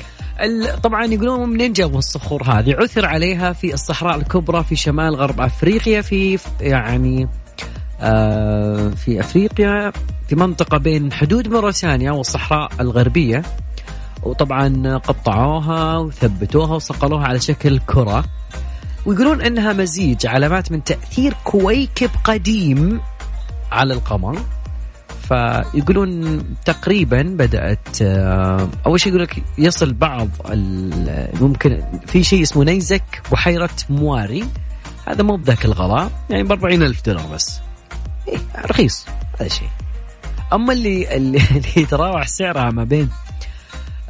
طبعا 0.83 1.05
يقولون 1.05 1.49
منين 1.49 1.73
جابوا 1.73 1.99
الصخور 1.99 2.43
هذه؟ 2.43 2.75
عثر 2.75 3.07
عليها 3.07 3.53
في 3.53 3.75
الصحراء 3.75 4.17
الكبرى 4.17 4.65
في 4.65 4.77
شمال 4.77 5.17
غرب 5.17 5.41
أفريقيا 5.41 6.01
في 6.01 6.39
يعني 6.61 7.29
آه 8.01 8.89
في 8.89 9.21
أفريقيا 9.21 9.93
في 10.29 10.37
منطقة 10.37 10.79
بين 10.79 11.13
حدود 11.13 11.49
موريتانيا 11.49 12.13
والصحراء 12.13 12.71
الغربية. 12.81 13.43
وطبعا 14.23 14.97
قطعوها 14.97 15.99
وثبتوها 15.99 16.75
وصقلوها 16.75 17.27
على 17.27 17.41
شكل 17.41 17.79
كرة. 17.79 18.25
ويقولون 19.07 19.43
إنها 19.43 19.73
مزيج 19.73 20.27
علامات 20.27 20.73
من 20.73 20.85
تأثير 20.85 21.35
كويكب 21.45 22.11
قديم 22.25 23.01
على 23.73 23.95
القمر. 23.95 24.39
فيقولون 25.29 26.43
تقريبا 26.65 27.23
بدأت 27.23 28.03
آه، 28.03 28.69
أول 28.87 29.01
شيء 29.01 29.13
يقول 29.13 29.23
لك 29.23 29.43
يصل 29.59 29.93
بعض 29.93 30.29
ممكن 31.41 31.83
في 32.07 32.23
شيء 32.23 32.43
اسمه 32.43 32.65
نيزك 32.65 33.23
بحيره 33.33 33.71
مواري. 33.91 34.45
هذا 35.09 35.23
مو 35.23 35.37
بذاك 35.37 35.65
الغلاء 35.65 36.11
يعني 36.31 36.43
ب 36.43 36.67
ألف 36.67 37.07
دولار 37.07 37.27
بس. 37.27 37.61
إيه 38.29 38.39
رخيص 38.71 39.07
هذا 39.41 39.49
شيء. 39.49 39.69
أما 40.53 40.73
اللي 40.73 41.17
اللي, 41.17 41.43
يتراوح 41.77 42.29
سعرها 42.29 42.71
ما 42.71 42.85
بين 42.85 43.09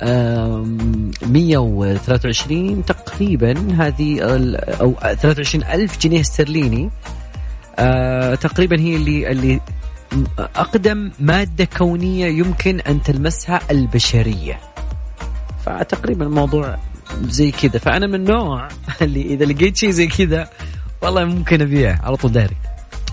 123 0.02 2.84
تقريبا 2.84 3.74
هذه 3.74 4.20
أو 4.80 4.94
23 5.00 5.64
ألف 5.64 5.98
جنيه 5.98 6.20
استرليني. 6.20 6.90
آه 7.78 8.34
تقريبا 8.34 8.80
هي 8.80 8.96
اللي 8.96 9.30
اللي 9.30 9.60
أقدم 10.38 11.10
مادة 11.20 11.64
كونية 11.64 12.26
يمكن 12.26 12.80
أن 12.80 13.02
تلمسها 13.02 13.60
البشرية. 13.70 14.60
فتقريبا 15.66 16.26
الموضوع 16.26 16.78
زي 17.22 17.50
كذا. 17.50 17.78
فأنا 17.78 18.06
من 18.06 18.14
النوع 18.14 18.68
اللي 19.02 19.22
إذا 19.22 19.44
لقيت 19.44 19.76
شيء 19.76 19.90
زي 19.90 20.06
كذا 20.06 20.50
والله 21.02 21.24
ممكن 21.24 21.62
أبيعه 21.62 22.00
على 22.02 22.16
طول 22.16 22.32
داري. 22.32 22.56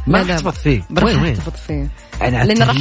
ما 0.08 0.22
أحتفظ 0.22 0.54
فيه. 0.54 0.82
وين 1.04 1.20
وين؟ 1.20 1.38
أحتفظ 1.38 1.60
فيه. 1.68 1.88
يعني 2.22 2.48
لأن 2.48 2.64
راح 2.64 2.78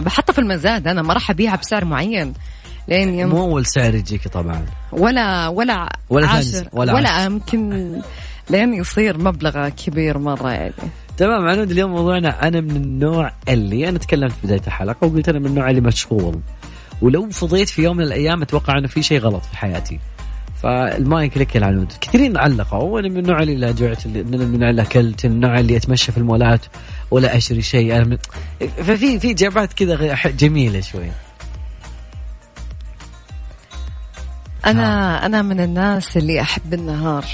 بحطه 0.00 0.32
في 0.32 0.38
المزاد 0.38 0.88
أنا 0.88 1.02
ما 1.02 1.14
راح 1.14 1.30
أبيعه 1.30 1.58
بسعر 1.58 1.84
معين. 1.84 2.34
لين 2.88 3.14
يوم 3.14 3.30
مو 3.30 3.42
أول 3.42 3.66
سعر 3.66 3.94
يجيك 3.94 4.28
طبعا. 4.28 4.66
ولا 4.92 5.48
ولا 5.48 5.96
ولا 6.10 6.26
عاشر 6.26 6.68
ولا, 6.72 6.94
ولا 6.94 7.24
يمكن 7.24 7.92
لين 8.50 8.74
يصير 8.74 9.18
مبلغ 9.18 9.68
كبير 9.68 10.18
مرة 10.18 10.50
يعني. 10.50 10.72
تمام 11.16 11.48
عنود 11.48 11.70
اليوم 11.70 11.90
موضوعنا. 11.90 12.48
أنا 12.48 12.60
من 12.60 12.76
النوع 12.76 13.32
اللي 13.48 13.88
أنا 13.88 13.98
تكلمت 13.98 14.32
في 14.32 14.46
بداية 14.46 14.62
الحلقة 14.66 15.06
وقلت 15.06 15.28
أنا 15.28 15.38
من 15.38 15.46
النوع 15.46 15.70
اللي 15.70 15.80
مشغول. 15.80 16.40
ولو 17.02 17.30
فضيت 17.30 17.68
في 17.68 17.82
يوم 17.82 17.96
من 17.96 18.04
الأيام 18.04 18.42
أتوقع 18.42 18.78
أنه 18.78 18.88
في 18.88 19.02
شيء 19.02 19.20
غلط 19.20 19.44
في 19.44 19.56
حياتي. 19.56 20.00
فالمايك 20.62 21.38
لك 21.38 21.56
يا 21.56 21.66
عنود. 21.66 21.92
كثيرين 22.00 22.36
علقوا 22.36 22.82
وأنا 22.82 23.08
من 23.08 23.16
النوع 23.16 23.42
اللي 23.42 23.56
لا 23.56 23.72
جعت 23.72 24.06
من 24.06 24.42
النوع 24.42 24.70
اللي 24.70 24.82
أكلت 24.82 25.24
النوع 25.24 25.58
اللي 25.58 25.76
أتمشى 25.76 26.12
في 26.12 26.18
المولات 26.18 26.66
ولا 27.10 27.36
اشتري 27.36 27.62
شيء. 27.62 27.96
أنا 27.96 28.04
من... 28.04 28.16
ففي 28.76 29.20
في 29.20 29.30
اجابات 29.30 29.72
كذا 29.72 30.16
جميلة 30.26 30.80
شوي. 30.80 31.10
أنا 34.66 35.16
ها. 35.16 35.26
أنا 35.26 35.42
من 35.42 35.60
الناس 35.60 36.16
اللي 36.16 36.40
أحب 36.40 36.74
النهار. 36.74 37.24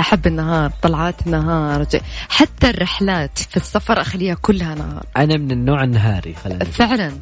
أحب 0.00 0.26
النهار 0.26 0.70
طلعات 0.82 1.26
النهار 1.26 1.86
حتى 2.28 2.70
الرحلات 2.70 3.38
في 3.38 3.56
السفر 3.56 4.00
أخليها 4.00 4.34
كلها 4.34 4.74
نهار. 4.74 5.04
أنا 5.16 5.36
من 5.36 5.50
النوع 5.50 5.84
النهاري 5.84 6.34
خلينا 6.34 6.64
فعلا 6.64 7.12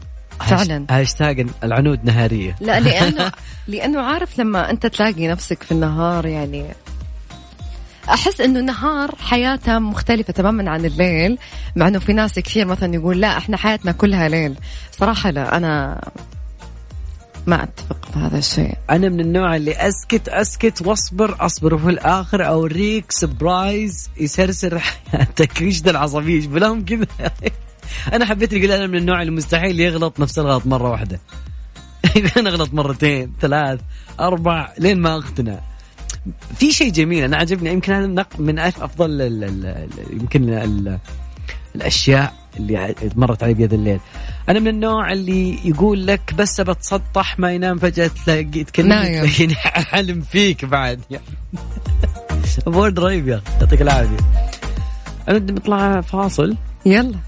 فعلا. 0.41 0.87
هاشتاج 0.91 1.47
العنود 1.65 2.05
نهارية. 2.05 2.57
لا 2.61 2.81
لأنه 2.81 3.33
لأنه 3.69 4.01
عارف 4.01 4.39
لما 4.39 4.71
أنت 4.71 4.87
تلاقي 4.87 5.29
نفسك 5.29 5.63
في 5.63 5.73
النهار 5.73 6.27
يعني 6.27 6.65
أحس 8.09 8.41
إنه 8.41 8.61
النهار 8.61 9.15
حياتها 9.21 9.79
مختلفة 9.79 10.33
تماما 10.33 10.71
عن 10.71 10.85
الليل 10.85 11.39
مع 11.77 11.89
إنه 11.89 11.99
في 11.99 12.13
ناس 12.13 12.39
كثير 12.39 12.67
مثلا 12.67 12.95
يقول 12.95 13.21
لا 13.21 13.39
إحنا 13.39 13.57
حياتنا 13.57 13.93
كلها 13.93 14.29
ليل. 14.29 14.55
صراحة 14.93 15.31
لا 15.31 15.57
أنا 15.57 16.01
ما 17.47 17.63
أتفق 17.63 18.09
بهذا 18.15 18.39
الشيء. 18.39 18.75
أنا 18.91 19.09
من 19.09 19.21
النوع 19.21 19.57
اللي 19.57 19.73
أسكت 19.73 20.29
أسكت 20.29 20.87
وأصبر 20.87 21.37
أصبر 21.41 21.75
وفي 21.75 21.91
الآخر 21.91 22.47
أوريك 22.47 23.13
surprise 23.13 24.11
يسرسر 24.17 24.79
حياتك. 24.79 25.63
إيش 25.63 25.83
ذا 25.83 25.91
العصبية؟ 25.91 26.35
إيش 26.35 26.47
بلاهم 26.47 26.85
كذا؟ 26.85 27.07
أنا 28.15 28.25
حبيت 28.25 28.55
أقول 28.55 28.73
أنا 28.73 28.87
من 28.87 28.97
النوع 28.97 29.21
اللي 29.21 29.33
مستحيل 29.33 29.81
يغلط 29.81 30.21
نفس 30.21 30.39
الغلط 30.39 30.67
مرة 30.67 30.91
واحدة. 30.91 31.21
أنا 32.37 32.51
اغلط 32.51 32.75
مرتين 32.75 33.33
ثلاث 33.41 33.81
أربع 34.21 34.73
لين 34.79 34.99
ما 34.99 35.17
أقتنع. 35.17 35.61
في 36.57 36.73
شيء 36.73 36.93
جميل 36.93 37.25
أنا 37.25 37.37
عجبني 37.37 37.73
يمكن 37.73 37.93
هذا 37.93 38.27
من 38.39 38.59
أفضل 38.59 39.23
ال 39.23 39.45
ال 39.45 39.89
يمكن 40.11 40.49
ال 40.49 40.99
الأشياء. 41.75 42.44
اللي 42.57 42.95
مرت 43.17 43.43
علي 43.43 43.55
بيد 43.55 43.73
الليل. 43.73 44.01
أنا 44.49 44.61
من 44.61 44.69
النوع 44.69 45.13
اللي 45.13 45.69
يقول 45.69 46.07
لك 46.07 46.35
بس 46.39 46.61
بتسطح 46.61 47.39
ما 47.39 47.53
ينام 47.53 47.79
فجأة 47.79 48.11
تلاقي 48.25 48.65
تكلم 48.65 49.03
تلاقيني 49.03 49.55
حلم 49.93 50.21
فيك 50.21 50.65
بعد. 50.65 51.01
يعني 51.11 51.25
ابو 52.67 52.85
رهيب 52.85 53.29
يا 53.29 53.43
يعطيك 53.61 53.83
العافية. 53.83 54.17
أنا 55.29 55.39
بدي 55.39 55.53
نطلع 55.53 56.01
فاصل. 56.01 56.57
يلا. 56.87 57.19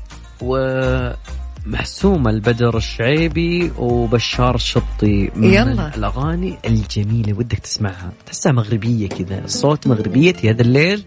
ومحسومة 0.42 2.30
البدر 2.30 2.76
الشعيبي 2.76 3.72
وبشار 3.78 4.54
الشطي 4.54 5.30
من 5.36 5.54
يلا. 5.54 5.94
الأغاني 5.96 6.58
الجميلة 6.66 7.32
ودك 7.32 7.58
تسمعها. 7.58 8.12
تحسها 8.26 8.52
مغربية 8.52 9.08
كذا. 9.08 9.44
الصوت 9.44 9.86
مغربية 9.86 10.36
هذا 10.44 10.62
الليل. 10.62 11.04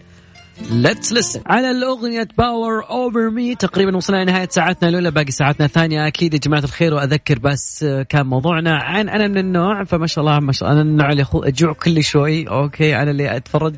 let's 0.70 1.12
listen 1.12 1.40
على 1.46 1.70
الأغنية 1.70 2.28
power 2.38 2.90
over 2.90 3.30
me 3.30 3.54
تقريبا 3.54 3.96
وصلنا 3.96 4.24
لنهاية 4.24 4.48
ساعتنا 4.48 4.88
الأولى 4.88 5.10
باقي 5.10 5.30
ساعتنا 5.30 5.66
الثانية. 5.66 6.06
أكيد 6.06 6.34
يا 6.34 6.38
جماعة 6.38 6.60
الخير 6.60 6.94
وأذكر 6.94 7.38
بس 7.38 7.84
كان 8.08 8.26
موضوعنا 8.26 8.76
عن 8.76 9.08
أنا 9.08 9.28
من 9.28 9.38
النوع 9.38 9.84
فما 9.84 10.06
شاء 10.06 10.24
الله 10.24 10.40
ما 10.40 10.52
شاء 10.52 10.70
الله 10.70 10.82
أنا 10.82 10.90
النوع 10.90 11.12
اللي 11.12 11.26
أجوع 11.34 11.72
كل 11.72 12.04
شوي. 12.04 12.48
okay 12.48 12.96
أنا 12.96 13.10
اللي 13.10 13.36
أتفرج 13.36 13.74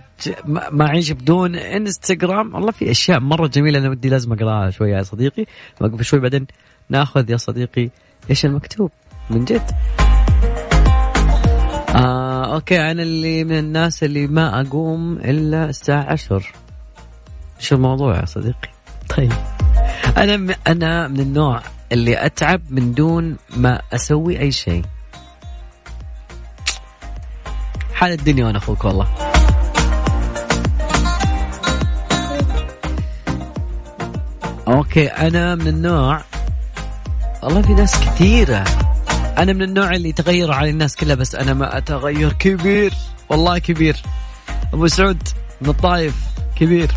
ما 0.46 0.86
أعيش 0.86 1.10
بدون 1.10 1.54
إنستغرام. 1.54 2.54
والله 2.54 2.70
في 2.72 2.90
أشياء 2.90 3.20
مرة 3.20 3.46
جميلة 3.46 3.78
أنا 3.78 3.90
ودي 3.90 4.08
لازم 4.08 4.32
أقراها 4.32 4.70
شوي 4.70 4.90
يا 4.90 5.02
صديقي. 5.02 5.46
وقف 5.80 6.02
شوي 6.02 6.20
بعدين 6.20 6.46
ناخذ 6.88 7.30
يا 7.30 7.36
صديقي 7.36 7.90
إيش 8.30 8.44
المكتوب 8.44 8.90
من 9.30 9.44
جد؟ 9.44 9.70
آه 11.94 12.54
أوكي 12.54 12.90
أنا 12.90 13.02
اللي 13.02 13.44
من 13.44 13.58
الناس 13.58 14.04
اللي 14.04 14.26
ما 14.26 14.60
أقوم 14.60 15.12
إلا 15.12 15.68
الساعة 15.68 16.12
10 16.12 16.42
شو 17.62 17.74
الموضوع 17.74 18.20
يا 18.20 18.24
صديقي؟ 18.24 18.68
طيب. 19.16 19.32
أنا 20.16 20.36
م... 20.36 20.54
أنا 20.66 21.08
من 21.08 21.20
النوع 21.20 21.62
اللي 21.92 22.26
أتعب 22.26 22.60
من 22.70 22.94
دون 22.94 23.36
ما 23.56 23.80
أسوي 23.92 24.40
أي 24.40 24.52
شيء. 24.52 24.84
حال 27.94 28.12
الدنيا 28.12 28.46
وأنا 28.46 28.58
أخوك 28.58 28.84
والله. 28.84 29.08
أوكي 34.68 35.06
أنا 35.06 35.54
من 35.54 35.66
النوع 35.66 36.20
والله 37.42 37.62
في 37.62 37.74
ناس 37.74 38.00
كثيرة. 38.00 38.64
أنا 39.38 39.52
من 39.52 39.62
النوع 39.62 39.94
اللي 39.94 40.08
يتغير 40.08 40.52
على 40.52 40.70
الناس 40.70 40.96
كلها 40.96 41.14
بس 41.14 41.34
أنا 41.34 41.54
ما 41.54 41.78
أتغير. 41.78 42.32
كبير 42.32 42.94
والله 43.28 43.58
كبير. 43.58 43.96
أبو 44.72 44.86
سعود 44.86 45.28
من 45.60 45.68
الطايف 45.68 46.14
كبير. 46.56 46.90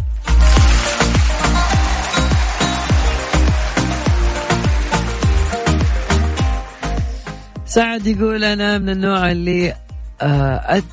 سعد 7.75 8.07
يقول 8.07 8.43
أنا 8.43 8.77
من 8.77 8.89
النوع 8.89 9.31
اللي 9.31 9.73
آه 10.21 10.77
أد... 10.77 10.83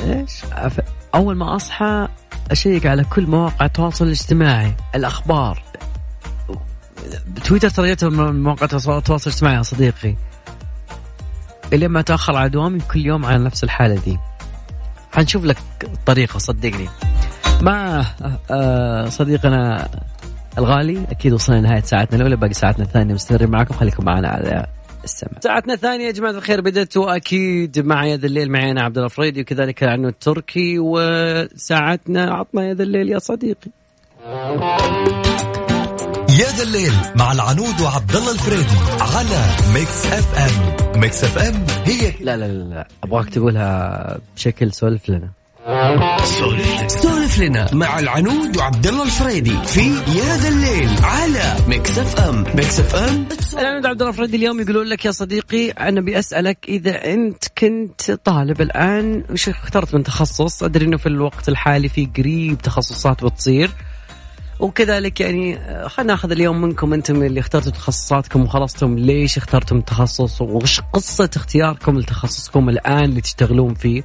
إيش؟ 0.00 0.42
أول 1.14 1.36
ما 1.36 1.56
أصحى 1.56 2.08
أشيك 2.50 2.86
على 2.86 3.04
كل 3.04 3.26
مواقع 3.26 3.66
التواصل 3.66 4.04
الاجتماعي 4.04 4.74
الأخبار. 4.94 5.62
تويتر 7.44 7.70
ترى 7.70 8.10
من 8.10 8.42
مواقع 8.42 8.64
التواصل 8.64 9.30
الاجتماعي 9.30 9.56
يا 9.56 9.62
صديقي. 9.62 10.16
اللي 11.72 11.88
ما 11.88 12.02
تأخر 12.02 12.36
على 12.36 12.48
دوامي 12.48 12.80
كل 12.80 13.06
يوم 13.06 13.24
على 13.24 13.44
نفس 13.44 13.64
الحالة 13.64 13.94
دي. 13.94 14.18
حنشوف 15.12 15.44
لك 15.44 15.58
طريقة 16.06 16.38
صدقني. 16.38 16.88
مع 17.60 18.04
آه 18.50 19.08
صديقنا 19.08 19.88
الغالي 20.58 21.04
أكيد 21.10 21.32
وصلنا 21.32 21.58
لنهاية 21.58 21.82
ساعتنا 21.82 22.16
الأولى 22.16 22.36
باقي 22.36 22.54
ساعتنا 22.54 22.84
الثانية 22.84 23.14
مستمرين 23.14 23.50
معكم. 23.50 23.74
خليكم 23.74 24.04
معنا 24.04 24.28
على 24.28 24.66
السمع 25.04 25.30
ساعتنا 25.40 25.74
الثانية 25.74 26.06
يا 26.06 26.10
جماعة 26.10 26.30
الخير 26.30 26.60
بدأت 26.60 26.96
وأكيد 26.96 27.78
مع 27.78 28.06
يا 28.06 28.12
ذا 28.12 28.24
الليل 28.24 28.50
معي 28.50 28.70
أنا 28.70 28.82
عبد 28.82 28.96
الله 28.96 29.08
فريدي 29.08 29.40
وكذلك 29.40 29.82
عنود 29.82 30.08
التركي 30.08 30.78
وساعتنا 30.78 32.34
عطنا 32.34 32.70
يا 32.70 32.73
ذا 32.73 32.80
الليل 32.80 33.08
يا 33.08 33.18
صديقي. 33.18 33.70
يا 36.40 36.48
ذا 36.56 36.62
الليل 36.62 36.92
مع 37.16 37.32
العنود 37.32 37.80
وعبد 37.80 38.16
الله 38.16 38.32
الفريدي 38.32 38.76
على 39.00 39.46
ميكس 39.74 40.06
اف 40.06 40.38
ام. 40.38 41.00
ميكس 41.00 41.24
اف 41.24 41.38
ام 41.38 41.66
هي 41.84 42.12
لا 42.20 42.36
لا 42.36 42.46
لا 42.48 42.88
أبغاك 43.04 43.30
تقولها 43.30 44.18
بشكل 44.36 44.72
سولف 44.72 45.08
لنا. 45.10 45.28
سولف 46.88 47.38
لنا 47.38 47.74
مع 47.74 47.98
العنود 47.98 48.56
وعبد 48.56 48.86
الله 48.86 49.02
الفريدي 49.02 49.56
في 49.64 49.80
يا 49.90 50.36
ذا 50.36 50.48
الليل 50.48 50.88
على 51.02 51.56
ميكس 51.68 51.98
اف 51.98 52.20
ام 52.20 52.44
ميكس 52.54 52.80
اف 52.80 52.94
ام 52.94 53.26
العنود 53.58 53.86
عبد 53.86 54.00
الله 54.00 54.08
الفريدي 54.08 54.36
اليوم 54.36 54.60
يقولون 54.60 54.86
لك 54.86 55.04
يا 55.04 55.10
صديقي 55.10 55.70
أنا 55.70 56.00
بسالك 56.00 56.58
إذا 56.68 57.12
أنت 57.12 57.44
كنت 57.58 58.10
طالب 58.10 58.60
الآن 58.60 59.24
وش 59.30 59.48
اخترت 59.48 59.94
من 59.94 60.02
تخصص؟ 60.02 60.62
أدري 60.62 60.86
إنه 60.86 60.96
في 60.96 61.06
الوقت 61.06 61.48
الحالي 61.48 61.88
في 61.88 62.08
قريب 62.16 62.58
تخصصات 62.58 63.24
بتصير. 63.24 63.70
وكذلك 64.60 65.20
يعني 65.20 65.58
خلينا 65.88 66.12
ناخذ 66.12 66.30
اليوم 66.30 66.60
منكم 66.60 66.92
أنتم 66.92 67.22
اللي 67.22 67.40
اخترتوا 67.40 67.72
تخصصاتكم 67.72 68.42
وخلصتم 68.42 68.98
ليش 68.98 69.36
اخترتم 69.36 69.76
التخصص 69.76 70.40
وش 70.40 70.80
قصة 70.80 71.30
اختياركم 71.36 71.98
لتخصصكم 71.98 72.68
الآن 72.68 73.04
اللي 73.04 73.20
تشتغلون 73.20 73.74
فيه؟ 73.74 74.02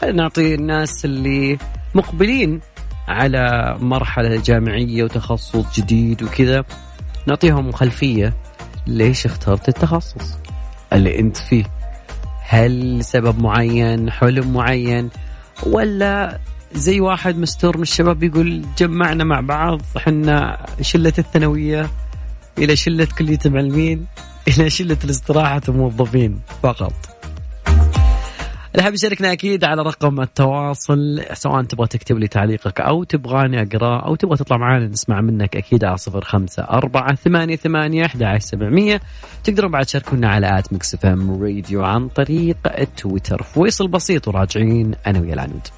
خلينا 0.00 0.16
نعطي 0.22 0.54
الناس 0.54 1.04
اللي 1.04 1.58
مقبلين 1.94 2.60
على 3.08 3.76
مرحلة 3.80 4.42
جامعية 4.42 5.04
وتخصص 5.04 5.80
جديد 5.80 6.22
وكذا 6.22 6.64
نعطيهم 7.26 7.72
خلفية 7.72 8.34
ليش 8.86 9.26
اخترت 9.26 9.68
التخصص 9.68 10.38
اللي 10.92 11.18
أنت 11.18 11.36
فيه. 11.36 11.64
هل 12.42 13.04
سبب 13.04 13.42
معين 13.42 14.10
حلم 14.10 14.52
معين 14.52 15.10
ولا 15.66 16.38
زي 16.72 17.00
واحد 17.00 17.38
مستور 17.38 17.76
من 17.76 17.82
الشباب 17.82 18.22
يقول 18.22 18.64
جمعنا 18.78 19.24
مع 19.24 19.40
بعض 19.40 19.80
حنا 19.96 20.66
شلة 20.80 21.12
الثانوية 21.18 21.90
إلى 22.58 22.76
شلة 22.76 23.08
كلية 23.18 23.38
المعلمين 23.46 24.06
إلى 24.48 24.70
شلة 24.70 24.96
الاستراحة 25.04 25.62
الموظفين 25.68 26.40
فقط. 26.62 27.17
اللي 28.78 28.84
حاب 28.84 28.94
يشاركنا 28.94 29.32
أكيد 29.32 29.64
على 29.64 29.82
رقم 29.82 30.20
التواصل. 30.20 31.22
سواء 31.32 31.62
تبغى 31.62 31.86
تكتب 31.86 32.18
لي 32.18 32.28
تعليقك 32.28 32.80
أو 32.80 33.04
تبغاني 33.04 33.62
اقراه 33.62 34.06
أو 34.06 34.14
تبغى 34.14 34.36
تطلع 34.36 34.56
معنا 34.56 34.86
نسمع 34.86 35.20
منك 35.20 35.56
أكيد 35.56 35.84
على 35.84 35.96
صفر 35.96 36.24
خمسة 36.24 36.62
أربعة 36.62 37.14
ثمانية 37.14 37.56
ثمانية 37.56 38.06
أحد 38.06 38.38
سبعمية. 38.38 39.00
تقدرون 39.44 39.70
بعد 39.70 39.84
تشاركونا 39.84 40.28
على 40.28 40.58
آت 40.58 40.72
ميكس 40.72 41.04
اف 41.04 41.23
ام 41.23 41.42
راديو 41.42 41.84
عن 41.84 42.08
طريق 42.08 42.56
التويتر 42.78 43.42
فويصل 43.42 43.88
بسيط 43.88 44.28
وراجعين 44.28 44.94
أنا 45.06 45.20
ويا 45.20 45.34
العنود. 45.34 45.68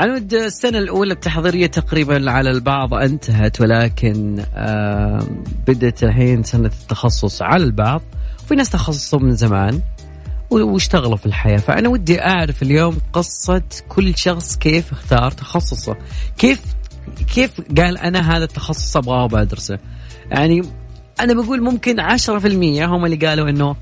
عنود 0.00 0.34
السنة 0.34 0.78
الأولى 0.78 1.12
التحضيرية 1.12 1.66
تقريبا 1.66 2.30
على 2.30 2.50
البعض 2.50 2.94
انتهت 2.94 3.60
ولكن 3.60 4.44
بدأت 5.66 6.04
الحين 6.04 6.42
سنة 6.42 6.70
التخصص 6.82 7.42
على 7.42 7.64
البعض 7.64 8.02
وفي 8.44 8.54
ناس 8.54 8.70
تخصصوا 8.70 9.18
من 9.18 9.36
زمان 9.36 9.80
واشتغلوا 10.50 11.16
في 11.16 11.26
الحياة. 11.26 11.56
فأنا 11.56 11.88
ودي 11.88 12.22
أعرف 12.22 12.62
اليوم 12.62 12.98
قصة 13.12 13.62
كل 13.88 14.16
شخص 14.16 14.56
كيف 14.56 14.92
اختار 14.92 15.30
تخصصه. 15.30 15.96
كيف 16.38 16.62
كيف 17.34 17.60
قال 17.78 17.98
أنا 17.98 18.36
هذا 18.36 18.44
التخصص 18.44 18.96
أبغاه 18.96 19.24
وبدرسه؟ 19.24 19.78
يعني 20.30 20.62
أنا 21.20 21.34
بقول 21.34 21.62
ممكن 21.62 22.00
10% 22.00 22.84
هم 22.84 23.04
اللي 23.04 23.26
قالوا 23.26 23.48
إنه 23.48 23.76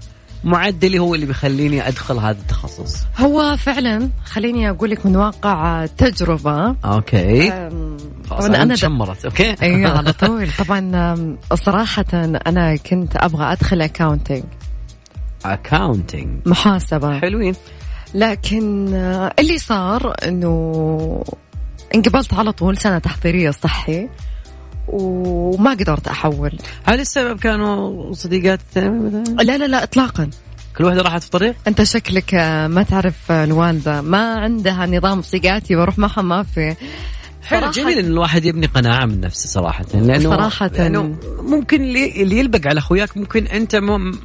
معدلي 0.45 0.99
هو 0.99 1.15
اللي 1.15 1.27
بيخليني 1.27 1.89
أدخل 1.89 2.19
هذا 2.19 2.39
التخصص. 2.41 2.97
هو 3.19 3.57
فعلا 3.57 4.11
خليني 4.25 4.71
أقول 4.71 4.91
لك 4.91 5.07
من 5.07 5.17
واقع 5.17 5.87
تجربة. 5.87 6.77
okay. 6.85 7.49
طبعا 8.31 8.47
أنا 8.47 8.77
شمرت 8.77 9.25
okay؟ 9.25 9.55
إي 9.63 9.85
على 9.87 10.13
طول. 10.23 10.49
طبعا 10.59 11.37
صراحة 11.55 12.05
أنا 12.47 12.77
كنت 12.77 13.17
أبغى 13.17 13.53
أدخل 13.53 13.83
accounting 13.83 14.45
اكاونتنج 15.45 16.29
محاسبة. 16.47 17.21
حلوين. 17.21 17.55
لكن 18.15 18.95
اللي 19.39 19.59
صار 19.59 20.15
إنه 20.25 21.25
انقبلت 21.95 22.35
على 22.35 22.53
طول 22.53 22.77
سنة 22.77 22.99
تحضيرية 22.99 23.51
صحي. 23.51 24.09
وما 24.89 25.71
قدرت 25.71 26.09
أحول. 26.09 26.59
هل 26.85 27.01
السبب 27.01 27.39
كانوا 27.39 28.13
صديقات 28.13 28.61
لا 28.77 29.59
لا 29.59 29.67
لا 29.67 29.83
اطلاقا. 29.83 30.31
كل 30.77 30.85
واحدة 30.85 31.03
راحت 31.03 31.23
في 31.23 31.31
طريق؟ 31.31 31.55
أنت 31.69 31.83
شكلك 31.83 32.35
ما 32.71 32.83
تعرف 32.83 33.33
الوالده 33.33 34.01
ما 34.01 34.35
عندها 34.35 34.87
نظام 34.87 35.23
صديقاتي 35.23 35.77
وأروح 35.77 35.99
معها 35.99 36.23
ما 36.23 36.43
في. 36.43 36.77
حلو 37.43 37.71
جميل 37.71 37.99
إن 37.99 38.05
الواحد 38.05 38.45
يبني 38.45 38.67
قناعة 38.67 39.07
من 39.07 39.21
نفسه 39.21 39.49
صراحة. 39.49 39.85
لأنه 39.95 40.31
صراحة 40.31 40.67
لأنه 40.67 41.17
ممكن 41.39 41.83
اللي 41.83 42.39
يلبق 42.39 42.67
على 42.67 42.79
أخوياك 42.79 43.17
ممكن 43.17 43.47
أنت 43.47 43.77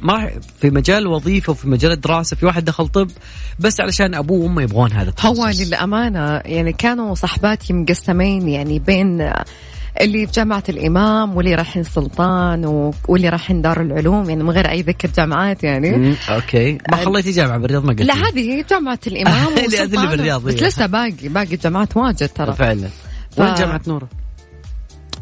ما 0.02 0.30
في 0.60 0.70
مجال 0.70 1.06
وظيفة 1.06 1.50
وفي 1.50 1.68
مجال 1.68 1.92
الدراسة 1.92 2.36
في 2.36 2.46
واحد 2.46 2.64
دخل 2.64 2.88
طب 2.88 3.10
بس 3.58 3.80
علشان 3.80 4.14
أبوه 4.14 4.44
وأمه 4.44 4.62
يبغون 4.62 4.92
هذا 4.92 5.08
التخصص. 5.08 5.38
هو 5.38 5.48
للأمانة 5.48 6.40
يعني 6.44 6.72
كانوا 6.72 7.14
صحباتي 7.14 7.72
مقسمين 7.72 8.48
يعني 8.48 8.78
بين 8.78 9.32
اللي 10.00 10.26
في 10.26 10.32
جامعة 10.32 10.62
الإمام 10.68 11.36
واللي 11.36 11.54
رايحين 11.54 11.82
سلطان 11.82 12.92
واللي 13.08 13.28
رايحين 13.28 13.62
دار 13.62 13.80
العلوم 13.80 14.30
يعني 14.30 14.42
من 14.42 14.50
غير 14.50 14.70
أي 14.70 14.82
ذكر 14.82 15.10
جامعات 15.16 15.64
يعني. 15.64 16.14
أوكي. 16.30 16.78
ما 16.90 16.96
خليتي 16.96 17.30
جامعة 17.30 17.58
بالرياض؟ 17.58 17.84
ما 17.84 17.92
قلت 17.92 18.02
لا 18.02 18.14
هذه 18.14 18.64
جامعة 18.70 18.98
الإمام 19.06 19.52
اللي 19.64 20.06
بالرياض 20.06 20.42
بس 20.42 20.54
لسه 20.54 20.86
باقي 20.86 21.28
باقي 21.28 21.56
جامعات 21.56 21.96
واجد 21.96 22.28
ترى. 22.28 22.52
فعلا. 22.52 22.88
وين 23.38 23.54
جامعة 23.54 23.80
نورة؟ 23.86 24.08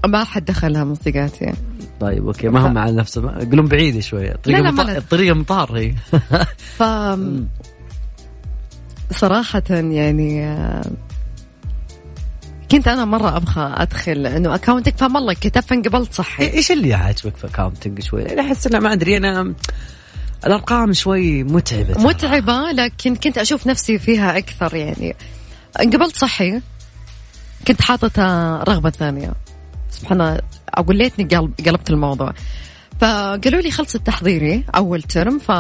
ما 0.07 0.25
حد 0.25 0.45
دخلها 0.45 0.85
من 0.85 0.95
صديقاتي 0.95 1.53
طيب 2.01 2.27
okay 2.27 2.49
ما 2.49 2.67
هم 2.67 2.79
على 2.79 2.97
نفسه 2.97 3.39
يقولون 3.41 3.67
بعيدة 3.67 4.01
شوية. 4.01 4.37
طريقه 4.45 4.71
مطار 4.71 4.97
الطريقة 4.97 5.35
مطار 5.35 5.77
هي. 5.79 5.95
ف 6.57 6.83
صراحة 9.13 9.63
يعني 9.71 10.47
كنت 12.73 12.89
أنا 12.89 13.05
مرة 13.05 13.37
أبغى 13.37 13.75
أدخل 13.77 14.27
إنه 14.27 14.55
accounting 14.55 14.95
فما 14.95 15.19
الله 15.19 15.33
كتب 15.33 15.61
فانقبلت 15.61 16.15
صحي. 16.15 16.53
إيش 16.53 16.73
اللي 16.73 16.95
عاجبك 16.95 17.37
في 17.37 17.47
accounting 17.47 18.01
شوي؟ 18.03 18.41
أحس 18.41 18.67
إنه 18.67 18.79
ما 18.79 18.93
أدري 18.93 19.17
أنا 19.17 19.55
الأرقام 20.47 20.93
شوي 20.93 21.45
متعبة. 21.45 22.03
متعبة 22.03 22.71
لكن 22.71 23.17
كنت 23.17 23.39
أشوف 23.39 23.67
نفسي 23.67 23.99
فيها 23.99 24.39
أكثر 24.39 24.75
يعني. 24.75 25.17
انقبلت 25.81 26.17
صحي 26.17 26.61
كنت 27.69 27.83
حاطة 27.83 28.57
رغبة 28.63 28.91
ثانية. 28.91 29.33
سبحان 29.91 30.21
الله 30.21 30.41
أقول 30.69 30.97
ليتني 30.97 31.25
قلبت 31.67 31.91
الموضوع. 31.91 32.33
فقالوا 33.01 33.61
لي 33.61 33.71
خلص 33.71 33.95
التحضيري 33.95 34.65
أول 34.77 35.03
ترم 35.03 35.39
ف 35.39 35.53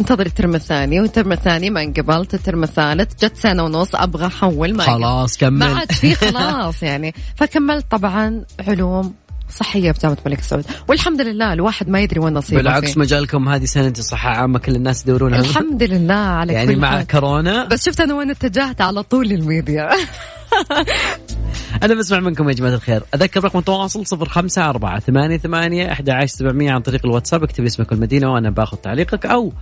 انتظري 0.00 0.26
الترم 0.28 0.54
الثاني 0.54 1.00
والترم 1.00 1.32
الثاني 1.32 1.70
ما 1.70 1.82
انقبلت 1.82 2.34
الترم 2.34 2.62
الثالث 2.62 3.24
جت 3.24 3.36
سنة 3.36 3.64
ونص 3.64 3.94
أبغى 3.94 4.26
أحول 4.26 4.74
ما 4.74 4.82
خلاص 4.82 5.36
كمل. 5.36 5.58
ما 5.58 5.66
عاد 5.66 5.92
في 5.92 6.14
خلاص 6.14 6.82
يعني. 6.82 7.14
فكملت 7.36 7.86
طبعا 7.90 8.44
علوم 8.68 9.14
صحية 9.50 9.90
بجامعة 9.90 10.18
الملك 10.26 10.40
سعود. 10.40 10.64
والحمد 10.88 11.20
لله 11.20 11.52
الواحد 11.52 11.88
ما 11.88 12.00
يدري 12.00 12.20
وين 12.20 12.34
نصيبه 12.34 12.62
بالعكس 12.62 12.92
فيه. 12.92 13.00
مجالكم 13.00 13.48
هذه 13.48 13.64
سنة 13.64 13.92
صحة 13.94 14.30
عامة 14.30 14.58
كل 14.58 14.76
الناس 14.76 15.02
يدورونها 15.02 15.38
الحمد 15.38 15.82
لله 15.82 16.14
على 16.14 16.52
يعني 16.52 16.74
كل 16.74 16.90
حال. 16.90 17.06
كورونا. 17.06 17.64
بس 17.64 17.86
شفت 17.86 18.00
أنا 18.00 18.14
وين 18.14 18.30
اتجهت؟ 18.30 18.80
على 18.80 19.02
طول 19.02 19.28
للميديا 19.28 19.88
أنا 21.82 21.94
بسمع 21.94 22.20
منكم 22.20 22.48
يا 22.48 22.54
جماعة 22.54 22.74
الخير. 22.74 23.02
أذكر 23.14 23.44
رقم 23.44 23.58
التواصل 23.58 24.06
صفر 24.06 24.28
خمسة 24.28 24.70
أربعة 24.70 25.00
ثمانية 25.00 25.36
ثمانية 25.36 25.92
أحد 25.92 26.10
عشر 26.10 26.26
سبعمية 26.26 26.72
عن 26.72 26.80
طريق 26.80 27.06
الواتساب. 27.06 27.42
اكتب 27.42 27.64
اسمك 27.64 27.92
والمدينة 27.92 28.32
وأنا 28.32 28.50
باخذ 28.50 28.76
تعليقك 28.76 29.26
أو 29.26 29.52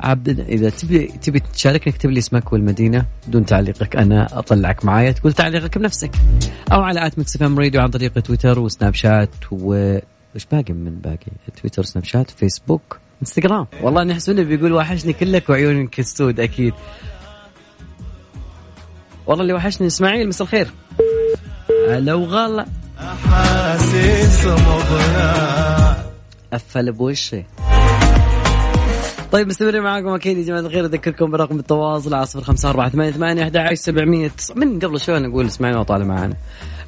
عبد 0.00 0.40
إذا 0.40 0.70
تبي 0.70 1.06
تبي 1.06 1.40
تشاركني 1.40 1.92
اكتب 1.92 2.10
لي 2.10 2.18
اسمك 2.18 2.52
والمدينة 2.52 3.06
بدون 3.28 3.46
تعليقك 3.46 3.96
أنا 3.96 4.38
أطلعك 4.38 4.84
معايا 4.84 5.12
تقول 5.12 5.32
تعليقك 5.32 5.78
بنفسك. 5.78 6.10
أو 6.72 6.82
على 6.82 7.06
آت 7.06 7.18
ميكس 7.18 7.42
اف 7.42 7.50
ام 7.50 7.58
راديو 7.58 7.80
عن 7.80 7.90
طريق 7.90 8.12
تويتر 8.20 8.58
وسناب 8.58 8.94
شات 8.94 9.30
و 9.50 9.98
وش 10.34 10.46
باقي 10.52 10.72
من 10.72 10.94
باقي؟ 10.94 11.32
تويتر 11.60 11.82
سناب 11.82 12.04
شات 12.04 12.30
فيسبوك 12.30 12.98
إنستغرام. 13.22 13.66
والله 13.82 14.02
اني 14.02 14.14
حسوني 14.14 14.44
بيقول 14.44 14.72
وحشني 14.72 15.12
كلك 15.12 15.50
وعيونك 15.50 15.98
السود 15.98 16.40
أكيد. 16.40 16.74
والله 19.26 19.42
اللي 19.42 19.52
وحشني 19.52 19.86
إسماعيل 19.86 20.28
مساء 20.28 20.42
الخير. 20.42 20.68
لو 21.88 22.24
غلا 22.24 22.66
أحاسيس 22.98 24.46
مضيع 24.46 25.96
قفل 26.52 26.92
بوشي. 26.92 27.44
طيب 29.32 29.46
مستمرين 29.46 29.82
معاكم 29.82 30.08
أكيد 30.08 30.38
يا 30.38 30.42
جماعة 30.42 30.60
الخير. 30.60 30.84
أذكركم 30.84 31.30
برقم 31.30 31.58
التواصل 31.58 32.14
على 32.14 32.26
صفر 32.26 32.44
خمسة 32.44 32.70
أربعة 32.70 32.88
ثمانية 32.88 33.12
ثمانية 33.12 33.42
أحد 33.42 33.56
عشر 33.56 33.74
سبعمية 33.74 34.30
من 34.56 34.78
قبل 34.78 35.00
شوي 35.00 35.20
نقول 35.20 35.46
اسمعنا 35.46 35.78
وطالع 35.78 36.04
معانا. 36.04 36.36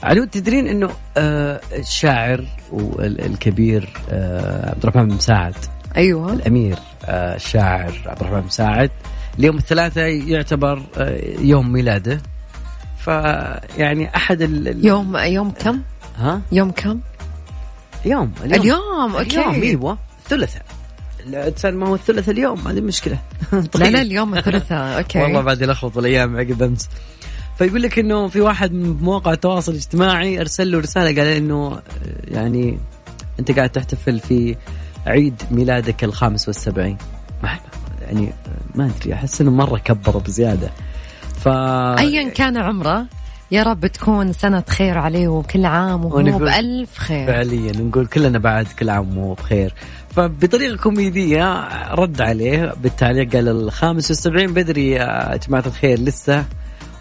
علو 0.02 0.24
تدرين 0.24 0.66
إنه 0.66 0.90
آه 1.16 1.60
الشاعر 1.72 2.44
والكبير 2.72 3.88
آه 4.10 4.70
عبد 4.70 4.82
الرحمن 4.82 5.08
بن 5.08 5.14
مساعد. 5.14 5.54
أيوه. 5.96 6.32
الأمير 6.32 6.76
آه 7.04 7.36
الشاعر 7.36 7.92
عبد 8.06 8.20
الرحمن 8.20 8.40
بن 8.40 8.46
مساعد. 8.46 8.90
اليوم 9.38 9.56
الثلاثاء 9.56 10.08
يعتبر 10.08 10.82
يوم 11.40 11.72
ميلاده. 11.72 12.20
فيعني 12.98 14.16
أحد 14.16 14.42
ال 14.42 14.86
يوم 14.86 15.16
يوم 15.16 15.50
كم؟ 15.50 15.80
ها؟ 16.18 16.40
يوم 16.52 16.70
كم؟ 16.70 17.00
اليوم 18.06 18.32
اليوم, 18.44 18.60
اليوم 18.60 19.16
okay. 19.16 19.40
اليوم 19.40 19.54
أيوه. 19.54 19.98
الثلاثاء 20.24 20.62
الإنسان 21.26 21.74
ما 21.74 21.88
هو 21.88 21.94
الثلاث 21.94 22.28
اليوم 22.28 22.68
هذه 22.68 22.80
مشكلة. 22.80 23.18
طيب. 23.52 23.82
لا 23.82 23.90
لا 23.90 24.02
اليوم 24.02 24.34
الثلاثاء 24.34 24.98
okay. 24.98 25.18
والله 25.18 25.40
بعد 25.40 25.62
يلخبط 25.62 25.98
الأيام 25.98 26.36
عقب 26.36 26.62
أمس. 26.62 26.88
فيقول 27.58 27.82
لك 27.82 27.98
إنه 27.98 28.28
في 28.28 28.40
واحد 28.40 28.72
من 28.72 28.96
مواقع 29.02 29.32
التواصل 29.32 29.72
الاجتماعي 29.72 30.40
أرسل 30.40 30.72
له 30.72 30.78
رسالة 30.78 31.22
قال 31.22 31.32
إنه 31.32 31.82
يعني 32.24 32.78
أنت 33.40 33.50
قاعد 33.50 33.70
تحتفل 33.70 34.18
في 34.18 34.56
عيد 35.06 35.42
ميلادك 35.50 36.04
الخامس 36.04 36.48
والسبعين. 36.48 36.98
يعني 38.00 38.32
ما 38.74 38.90
أدري 38.96 39.14
أحس 39.14 39.40
إنه 39.40 39.50
مرة 39.50 39.78
كبره 39.78 40.18
بزيادة. 40.18 40.70
ف 41.44 41.48
ايا 41.48 42.28
كان 42.28 42.56
عمره 42.56 43.06
يا 43.50 43.62
رب 43.62 43.86
تكون 43.86 44.32
سنة 44.32 44.64
خير 44.68 44.98
عليه 44.98 45.28
وكل 45.28 45.64
عام 45.64 46.04
وهو 46.04 46.38
بألف 46.38 46.98
خير. 46.98 47.26
فعليا 47.26 47.72
نقول 47.72 48.06
كلنا 48.06 48.38
بعد 48.38 48.66
كل 48.78 48.90
عام 48.90 49.18
وهو 49.18 49.34
بخير. 49.34 49.74
فبطريقة 50.16 50.76
كوميدية 50.76 51.68
رد 51.94 52.20
عليه 52.20 52.74
بالتعليق 52.82 53.32
قال 53.32 53.48
الخامس 53.48 54.10
والسبعين 54.10 54.54
بدري 54.54 54.90
يا 54.90 55.36
جماعة 55.36 55.64
الخير 55.66 55.98
لسه. 55.98 56.44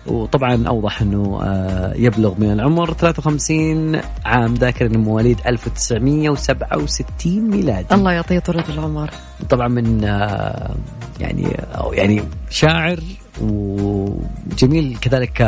وطبعا 0.08 0.68
أوضح 0.68 1.02
إنه 1.02 1.40
آه، 1.44 1.94
يبلغ 1.96 2.34
من 2.38 2.52
العمر 2.52 2.94
53 2.94 4.02
عام 4.26 4.54
ذاكر 4.54 4.86
انه 4.86 5.00
مواليد 5.00 5.38
1967 5.48 7.50
ميلادي. 7.50 7.96
الله 7.96 8.12
يعطيه 8.12 8.40
طول 8.40 8.64
العمر. 8.70 9.10
طبعا 9.50 9.68
من 9.68 10.04
آه، 10.04 10.76
يعني 11.20 11.58
يعني 11.92 12.24
شاعر 12.50 13.00
وجميل 13.42 14.98
كذلك 15.02 15.42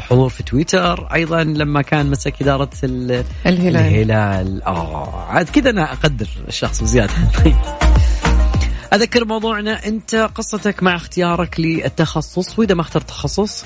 حضور 0.00 0.28
في 0.28 0.42
تويتر. 0.42 1.08
أيضا 1.14 1.44
لما 1.44 1.82
كان 1.82 2.10
مسك 2.10 2.42
إدارة 2.42 2.70
الهلال. 2.84 3.24
الهلال. 3.46 4.62
آه 4.62 5.24
عاد 5.28 5.48
كذا 5.48 5.70
أنا 5.70 5.92
أقدر 5.92 6.28
الشخص 6.48 6.82
بزيادة. 6.82 7.12
طيب 7.44 7.56
أذكر 8.94 9.24
موضوعنا. 9.24 9.86
أنت 9.86 10.14
قصتك 10.14 10.82
مع 10.82 10.96
اختيارك 10.96 11.60
للتخصص 11.60 12.58
وإذا 12.58 12.74
ما 12.74 12.80
اخترت 12.80 13.08
تخصص 13.08 13.64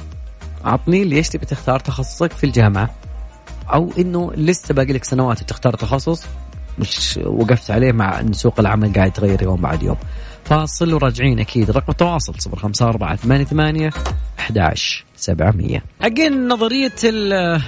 عطني 0.64 1.04
ليش 1.04 1.28
تبي 1.28 1.46
تختار 1.46 1.80
تخصصك 1.80 2.32
في 2.32 2.44
الجامعة؟ 2.44 2.90
أو 3.72 3.92
إنه 3.98 4.32
لسه 4.35 4.74
باقي 4.74 4.92
لك 4.92 5.04
سنوات 5.04 5.42
تختار 5.42 5.74
تخصص 5.74 6.24
مش 6.78 7.18
وقفت 7.24 7.70
عليه 7.70 7.92
مع 7.92 8.20
إن 8.20 8.32
سوق 8.32 8.61
العمل 8.61 8.92
قاعد 8.92 9.08
يتغير 9.08 9.42
يوم 9.42 9.61
بعد 9.61 9.82
يوم. 9.82 9.96
فاصل 10.44 10.94
وراجعين 10.94 11.38
أكيد. 11.38 11.70
رقم 11.70 11.90
التواصل 11.92 12.35
صفر 12.38 12.59
خمسة 12.59 12.87
أربعة 12.88 13.16
ثمانية 13.16 13.44
ثمانية 13.44 13.90
أحداش 14.38 15.05
سبعمية. 15.16 15.83
حقين 16.00 16.48
نظرية 16.48 16.92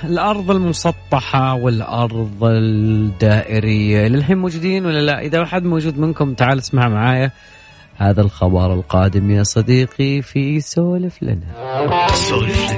الأرض 0.04 0.50
المسطحة 0.50 1.54
والأرض 1.54 2.38
الدائرية 2.42 4.08
للحين 4.08 4.38
موجودين 4.38 4.86
ولا 4.86 5.00
لا؟ 5.00 5.20
إذا 5.20 5.40
واحد 5.40 5.64
موجود 5.64 5.98
منكم 5.98 6.34
تعال 6.34 6.58
اسمع 6.58 6.88
معايا. 6.88 7.30
هذا 7.96 8.20
الخبر 8.22 8.74
القادم 8.74 9.30
يا 9.30 9.42
صديقي 9.42 10.22
في 10.22 10.60
سولف 10.60 11.22
لنا. 11.22 11.46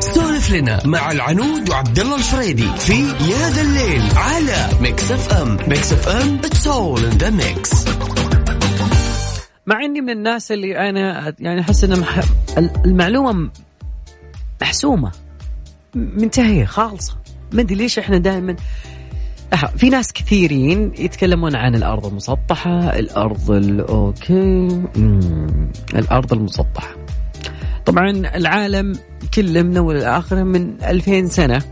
سولف 0.00 0.50
لنا 0.52 0.80
مع 0.84 1.10
العنود 1.10 1.70
وعبد 1.70 1.98
الله 1.98 2.16
الفريدي 2.16 2.68
في 2.78 2.92
يا 3.02 3.50
ذا 3.50 3.62
الليل 3.62 4.02
على 4.16 4.68
Mix 4.80 5.12
FM. 5.12 5.56
Mix 5.68 5.92
FM 5.92 6.36
it's 6.44 6.66
all 6.66 7.04
in 7.04 7.10
the 7.10 7.30
mix 7.30 7.84
مع 9.66 9.84
إني 9.84 10.00
من 10.00 10.10
الناس 10.10 10.52
اللي 10.52 10.88
أنا 10.90 11.34
يعني 11.38 11.60
أحس 11.60 11.84
ان 11.84 12.00
مح... 12.00 12.20
المعلومة 12.84 13.50
محسومة 14.62 15.12
منتهية 15.94 16.64
خالصة. 16.64 17.16
ما 17.52 17.60
أدري 17.62 17.74
ليش 17.74 17.98
إحنا 17.98 18.18
دائما 18.18 18.56
في 19.76 19.88
ناس 19.88 20.12
كثيرين 20.12 20.92
يتكلمون 20.98 21.56
عن 21.56 21.74
الأرض 21.74 22.06
المسطحة 22.06 22.98
الأرض 22.98 23.50
ال 23.50 23.74
okay 23.74 24.68
الأرض 25.94 26.32
المسطحة. 26.32 26.96
طبعا 27.86 28.10
العالم 28.10 28.92
كله 29.34 29.62
من 29.62 29.76
أول 29.76 29.96
لاخره 29.98 30.42
من 30.42 30.82
2000 30.84 31.26
سنة. 31.28 31.62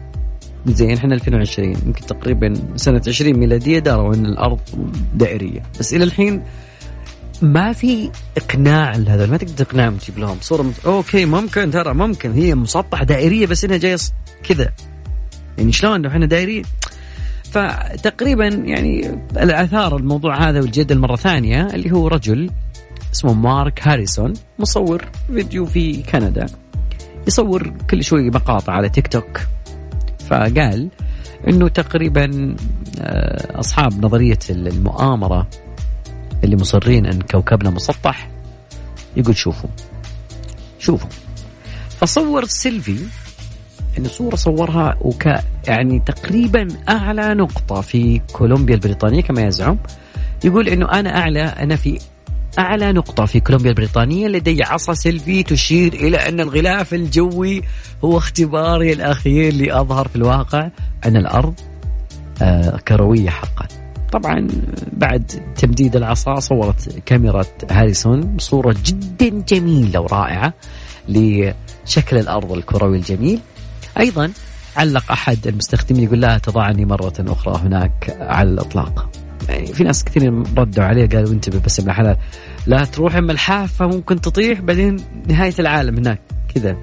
زين 0.67 0.97
إحنا 0.97 1.15
2020 1.15 1.69
يمكن 1.69 2.07
تقريبا 2.07 2.55
سنة 2.77 3.03
20 3.09 3.39
ميلادية 3.39 3.79
داروا 3.79 4.15
إن 4.15 4.27
الأرض 4.27 4.61
دائرية. 5.15 5.63
بس 5.81 5.95
إلى 5.95 6.05
الحين 6.05 6.43
ما 7.42 7.73
في 7.73 8.11
إقناع 8.37 8.97
لهذا 8.97 9.27
ما 9.27 9.37
تقدر 9.37 9.64
تقنعهم 9.64 9.97
تجيب 9.97 10.18
لهم 10.18 10.37
صورة 10.40 10.62
مت... 10.62 10.87
أوكي 10.87 11.25
ممكن 11.25 11.70
ترى 11.70 11.94
ممكن 11.94 12.33
هي 12.33 12.55
مسطحه 12.55 13.05
دائرية 13.05 13.47
بس 13.47 13.64
إنها 13.64 13.77
جاية 13.77 13.97
كذا. 14.49 14.73
يعني 15.59 15.73
شلون؟ 15.73 16.03
لو 16.03 16.11
إحنا 16.11 16.27
دائريه 16.27 16.62
فتقريبا 17.44 18.47
يعني 18.47 19.20
الآثار 19.37 19.97
الموضوع 19.97 20.49
هذا 20.49 20.61
والجدل 20.61 20.99
مره 20.99 21.16
ثانية 21.16 21.66
اللي 21.66 21.92
هو 21.92 22.09
رجل 22.09 22.51
اسمه 23.12 23.33
مارك 23.33 23.88
هاريسون 23.88 24.33
مصور 24.59 25.05
فيديو 25.27 25.66
في 25.66 26.03
كندا. 26.03 26.47
يصور 27.27 27.73
كل 27.90 28.05
شوي 28.05 28.31
مقاطع 28.31 28.73
على 28.73 28.88
تيك 28.88 29.07
توك. 29.09 29.40
فقال 30.29 30.88
إنه 31.49 31.68
تقريبا 31.68 32.57
آه، 33.01 33.61
أصحاب 33.61 34.05
نظرية 34.05 34.38
المؤامرة 34.51 35.49
اللي 36.45 36.57
مصرين 36.57 37.07
إن 37.07 37.21
كوكبنا 37.23 37.71
مسطح 37.71 38.29
يقول 39.17 39.37
شوفوا 39.37 39.71
شوفوا. 40.79 41.09
فصور 42.01 42.45
سيلفي 42.45 42.99
انه 43.99 44.09
صورة 44.09 44.37
صورها 44.37 44.97
وك 45.01 45.29
يعني 45.69 46.03
تقريبا 46.07 46.69
أعلى 46.89 47.35
نقطة 47.35 47.81
في 47.81 48.21
كولومبيا 48.33 48.75
البريطانية 48.75 49.23
كما 49.23 49.43
يزعم. 49.43 49.79
يقول 50.45 50.69
إنه 50.69 50.93
أنا 50.93 51.19
أعلى 51.19 51.43
أنا 51.43 51.77
في 51.77 51.99
أعلى 52.59 52.93
نقطة 52.93 53.25
في 53.25 53.41
كولومبيا 53.41 53.71
البريطانية 53.71 54.29
لدي 54.29 54.63
عصا 54.63 54.95
سيلفي 54.95 55.43
تشير 55.43 55.93
إلى 55.93 56.17
أن 56.17 56.41
الغلاف 56.41 56.95
الجوي 56.95 57.63
هو 58.05 58.19
اختباري 58.19 58.93
الأخير 58.93 59.55
لأظهر 59.55 60.09
في 60.09 60.17
الواقع 60.17 60.69
أن 61.05 61.17
الأرض 61.17 61.55
آه 62.43 62.77
كروية 62.89 63.31
حقا. 63.31 63.84
طبعا 64.14 64.48
بعد 64.92 65.42
تمديد 65.57 65.96
العصا 65.96 66.40
صورت 66.40 67.03
كاميرا 67.07 67.44
هاريسون 67.70 68.38
صورة 68.38 68.77
جدا 68.85 69.44
جميلة 69.48 70.00
ورائعة 70.00 70.53
لشكل 71.09 72.18
الأرض 72.18 72.53
الكروي 72.53 72.96
الجميل. 72.96 73.40
أيضا 74.00 74.33
علق 74.77 75.12
أحد 75.12 75.46
المستخدمين 75.46 76.05
يقول 76.05 76.20
لا 76.20 76.38
تضعني 76.38 76.85
مرة 76.85 77.12
أخرى 77.18 77.61
هناك 77.66 78.16
على 78.20 78.48
الإطلاق. 78.48 79.11
يعني 79.48 79.66
في 79.66 79.85
ناس 79.85 80.05
كثير 80.05 80.33
ردوا 80.59 80.85
عليه 80.85 81.09
قالوا 81.09 81.33
انتبه 81.33 81.61
بس 81.64 81.81
ابن 81.81 81.92
حلال. 81.92 82.16
لا 82.66 82.85
تروح 82.85 83.16
أما 83.16 83.33
الحافة 83.33 83.87
ممكن 83.87 84.20
تطيح 84.20 84.61
بعدين 84.61 84.96
نهاية 85.27 85.55
العالم 85.59 85.96
هناك. 85.96 86.20
كذا. 86.55 86.77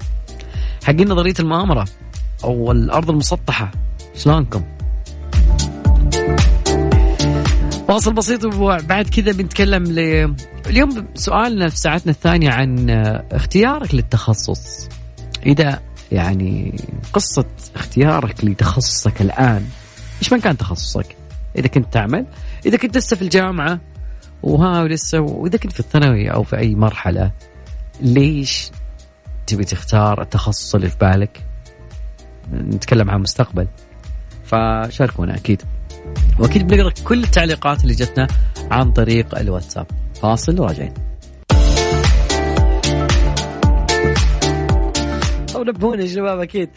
حقين 0.84 1.08
نظرية 1.08 1.34
المؤامرة 1.40 1.84
أو 2.44 2.72
الأرض 2.72 3.10
المسطحة 3.10 3.70
شلونكم؟ 4.16 4.62
فاصل 7.92 8.12
بسيط 8.12 8.44
وبعد 8.44 9.08
كذا 9.08 9.32
بنتكلم 9.32 9.84
ل... 9.84 9.98
اليوم 10.66 11.06
سؤالنا 11.14 11.68
في 11.68 11.76
ساعتنا 11.76 12.12
الثانية 12.12 12.50
عن 12.50 12.90
اختيارك 13.32 13.94
للتخصص. 13.94 14.88
إذا 15.46 15.80
يعني 16.12 16.76
قصة 17.12 17.44
اختيارك 17.74 18.44
لتخصصك 18.44 19.22
الآن 19.22 19.64
إيش 20.22 20.32
ما 20.32 20.38
كان 20.38 20.56
تخصصك؟ 20.56 21.16
إذا 21.58 21.66
كنت 21.66 21.92
تعمل 21.92 22.26
إذا 22.66 22.76
كنت 22.76 22.96
لسه 22.96 23.16
في 23.16 23.22
الجامعة 23.22 23.80
وها 24.42 24.82
ولسه 24.82 25.20
وإذا 25.20 25.58
كنت 25.58 25.72
في 25.72 25.80
الثانوي 25.80 26.30
أو 26.30 26.42
في 26.42 26.58
أي 26.58 26.74
مرحلة 26.74 27.30
ليش 28.00 28.70
تبي 29.46 29.64
تختار 29.64 30.22
التخصص 30.22 30.74
اللي 30.74 30.88
في 30.88 30.96
بالك؟ 31.00 31.44
نتكلم 32.52 33.10
عن 33.10 33.16
المستقبل 33.16 33.66
فشاركونا 34.44 35.36
أكيد. 35.36 35.62
وأكيد 36.38 36.66
بنقرأ 36.66 36.92
كل 37.04 37.24
التعليقات 37.24 37.82
اللي 37.82 37.94
جتنا 37.94 38.26
عن 38.70 38.92
طريق 38.92 39.38
الواتساب. 39.38 39.86
فاصل 40.22 40.60
وراجعين. 40.60 40.92
أو 45.56 45.64
نبهوني 45.64 46.02
يا 46.02 46.08
شباب 46.08 46.40
أكيد. 46.40 46.68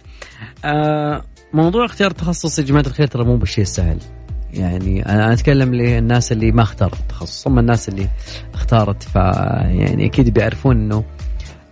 آه 0.65 1.23
موضوع 1.53 1.85
اختيار 1.85 2.11
التخصص 2.11 2.59
يا 2.59 2.63
جماعة 2.63 2.83
الخير 2.87 3.07
ترى 3.07 3.23
مو 3.25 3.37
بالشيء 3.37 3.61
السهل 3.61 3.97
يعني 4.53 5.05
أنا 5.05 5.33
أتكلم 5.33 5.73
للناس 5.75 6.31
اللي 6.31 6.51
ما 6.51 6.61
اختارت 6.61 6.99
التخصص. 6.99 7.47
أما 7.47 7.61
الناس 7.61 7.89
اللي 7.89 8.07
اختارت 8.53 9.03
ف 9.03 9.15
يعني 9.15 10.05
أكيد 10.05 10.29
بيعرفون 10.29 10.77
إنه 10.77 11.03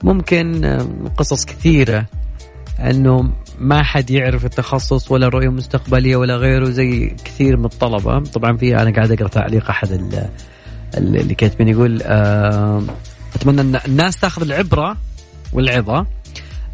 ممكن 0.03 0.65
قصص 1.17 1.45
كثيرة 1.45 2.05
إنه 2.79 3.31
ما 3.59 3.83
حد 3.83 4.09
يعرف 4.09 4.45
التخصص 4.45 5.11
ولا 5.11 5.27
رؤية 5.27 5.49
مستقبلية 5.49 6.15
ولا 6.15 6.35
غيره 6.35 6.65
زي 6.65 7.15
كثير 7.25 7.57
من 7.57 7.65
الطلبة. 7.65 8.19
طبعا 8.19 8.57
في 8.57 8.77
أنا 8.77 8.95
قاعد 8.95 9.11
أقرأ 9.11 9.27
تعليق 9.27 9.69
أحد 9.69 9.91
اللي 10.97 11.35
كاتبين 11.35 11.67
يقول 11.67 12.01
آه 12.03 12.83
أتمنى 13.35 13.61
أن 13.61 13.79
الناس 13.87 14.17
تأخذ 14.17 14.41
العبرة 14.41 14.97
والعظه 15.53 16.05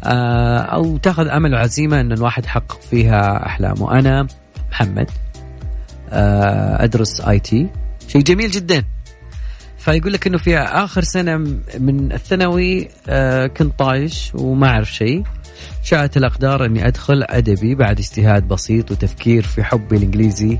آه 0.04 0.58
أو 0.58 0.96
تأخذ 0.96 1.28
أمل 1.28 1.54
وعزيمه 1.54 2.00
أن 2.00 2.12
الواحد 2.12 2.44
يحقق 2.44 2.80
فيها 2.90 3.46
أحلامه. 3.46 3.98
أنا 3.98 4.26
محمد 4.70 5.10
آه 6.10 6.84
أدرس 6.84 7.20
IT. 7.20 7.68
شيء 8.08 8.22
جميل 8.22 8.50
جدا. 8.50 8.84
فيقول 9.80 10.12
لك 10.12 10.26
إنه 10.26 10.38
في 10.38 10.58
آخر 10.58 11.02
سنة 11.02 11.36
من 11.78 12.12
الثانوي 12.12 12.88
آه 13.08 13.46
كنت 13.46 13.78
طايش 13.78 14.32
وما 14.34 14.68
أعرف 14.68 14.92
شيء. 14.92 15.22
شاءت 15.82 16.16
الأقدار 16.16 16.64
أني 16.64 16.86
أدخل 16.86 17.24
أدبي 17.28 17.74
بعد 17.74 17.98
اجتهاد 17.98 18.48
بسيط 18.48 18.90
وتفكير 18.90 19.42
في 19.42 19.64
حبي 19.64 19.96
الإنجليزي. 19.96 20.58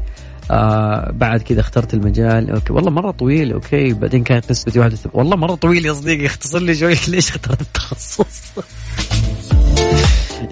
آه 0.50 1.10
بعد 1.10 1.42
كذا 1.42 1.60
اخترت 1.60 1.94
المجال. 1.94 2.50
okay 2.50 2.72
والله 2.72 2.90
مرة 2.90 3.10
طويل. 3.10 3.52
okay 3.52 3.92
بعدين 3.92 4.24
كانت 4.24 4.50
نسبتي 4.50 4.78
واحد 4.78 4.98
والله 5.12 5.36
مرة 5.36 5.54
طويل 5.54 5.86
يا 5.86 5.92
صديقي. 5.92 6.26
اختصر 6.26 6.58
لي 6.58 6.74
شوي. 6.74 6.94
ليش 7.08 7.30
اخترت 7.30 7.60
التخصص؟ 7.60 8.42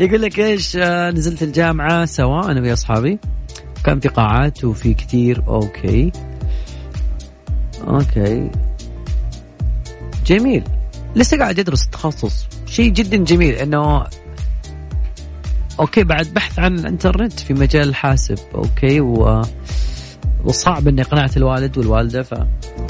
يقول 0.00 0.22
لك 0.22 0.38
إيش 0.38 0.76
آه 0.76 1.10
نزلت 1.10 1.42
الجامعة 1.42 2.04
سوا 2.04 2.50
أنا 2.50 2.60
ويا 2.60 2.72
أصحابي. 2.72 3.18
كان 3.84 4.00
في 4.00 4.08
قاعات 4.08 4.64
وفي 4.64 4.94
كثير 4.94 5.42
okay. 5.48 6.12
okay. 7.88 8.50
جميل. 10.26 10.64
لسه 11.16 11.38
قاعد 11.38 11.58
أدرس 11.58 11.84
التخصص 11.84 12.46
شيء 12.66 12.90
جدا 12.90 13.16
جميل 13.16 13.54
إنه 13.54 14.04
okay 15.80 16.04
بعد 16.04 16.26
بحث 16.26 16.58
عن 16.58 16.78
الإنترنت 16.78 17.40
في 17.40 17.54
مجال 17.54 17.88
الحاسب 17.88 18.38
okay 18.54 19.00
و 19.00 19.42
وصعب 20.44 20.88
إني 20.88 21.02
أقنعت 21.02 21.36
الوالد 21.36 21.78
والوالدة 21.78 22.22
ف 22.22 22.34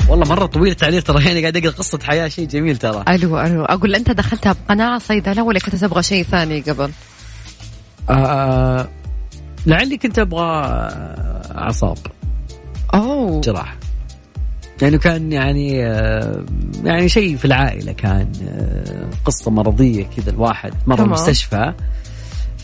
والله 0.08 0.28
مرة 0.28 0.46
طويل 0.46 0.72
التعليق 0.72 1.02
ترى 1.02 1.24
يعني 1.24 1.40
قاعد 1.40 1.56
أقرأ 1.56 1.70
قصة 1.70 1.98
حياة 2.02 2.28
شيء 2.28 2.46
جميل 2.46 2.76
ترى. 2.76 3.04
ألو 3.08 3.40
ألو. 3.40 3.64
أقول 3.64 3.94
أنت 3.94 4.10
دخلتها 4.10 4.52
بقناعة 4.52 4.98
صيدلة 4.98 5.42
ولا 5.42 5.58
كنت 5.58 5.76
تبغى 5.76 6.02
شيء 6.02 6.24
ثاني 6.24 6.60
قبل؟ 6.60 6.90
آه 8.10 8.88
لعلي 9.66 9.96
كنت 9.96 10.18
أبغى 10.18 10.44
أعصاب. 11.54 11.98
أوه. 12.94 13.40
جراحة. 13.40 13.76
يعني 14.82 14.98
كان 14.98 15.32
يعني 15.32 15.86
آه 15.86 16.44
يعني 16.84 17.08
شيء 17.08 17.36
في 17.36 17.44
العائلة 17.44 17.92
كان 17.92 18.32
آه 18.48 19.10
قصة 19.24 19.50
مرضية 19.50 20.06
كذا 20.16 20.30
الواحد 20.30 20.72
مرة 20.86 21.04
مستشفى. 21.04 21.74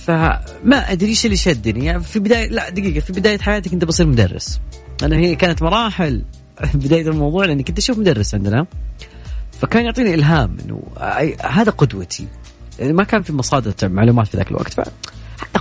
فما 0.06 0.92
أدري 0.92 1.08
إيش 1.08 1.24
اللي 1.24 1.36
شدني 1.36 1.84
يعني 1.84 2.02
في 2.02 2.18
بداية 2.18 2.48
لا 2.48 2.70
دقيقة 2.70 3.00
في 3.00 3.12
بداية 3.12 3.38
حياتي 3.38 3.70
كنت 3.70 3.84
بصير 3.84 4.06
مدرس. 4.06 4.60
أنا 5.02 5.16
هي 5.16 5.34
كانت 5.34 5.62
مراحل 5.62 6.24
بداية 6.74 7.08
الموضوع 7.08 7.44
لأني 7.44 7.62
كنت 7.62 7.78
أشوف 7.78 7.98
مدرس 7.98 8.34
عندنا. 8.34 8.66
فكان 9.60 9.84
يعطيني 9.84 10.14
إلهام 10.14 10.56
إنه 10.64 10.82
هذا 11.40 11.70
قدوتي. 11.70 12.26
يعني 12.78 12.92
ما 12.92 13.04
كان 13.04 13.22
في 13.22 13.32
مصادر 13.32 13.72
معلومات 13.82 14.26
في 14.26 14.36
ذاك 14.36 14.50
الوقت. 14.50 14.72
ف 14.72 14.80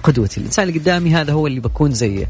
قدوتي. 0.04 0.40
الإنسان 0.40 0.68
اللي 0.68 0.80
قدامي 0.80 1.16
هذا 1.16 1.34
هو 1.34 1.48
اللي 1.48 1.60
بكون 1.60 1.92
زيه. 1.92 2.28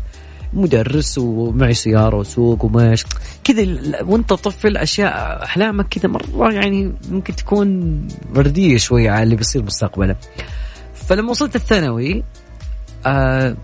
مدرس 0.53 1.17
ومعي 1.17 1.73
سيارة 1.73 2.15
وسوق 2.17 2.65
ومش 2.65 3.05
كذا 3.43 3.63
وانت 4.03 4.33
طفل 4.33 4.77
أشياء 4.77 5.43
أحلامك 5.43 5.87
كذا 5.87 6.09
مرة 6.09 6.53
يعني 6.53 6.93
ممكن 7.11 7.35
تكون 7.35 7.99
وردية 8.35 8.77
شوية 8.77 9.11
على 9.11 9.23
اللي 9.23 9.35
بيصير 9.35 9.63
مستقبلا 9.63 10.15
فلما 10.93 11.29
وصلت 11.29 11.55
الثانوي 11.55 12.23
آه 13.05 13.57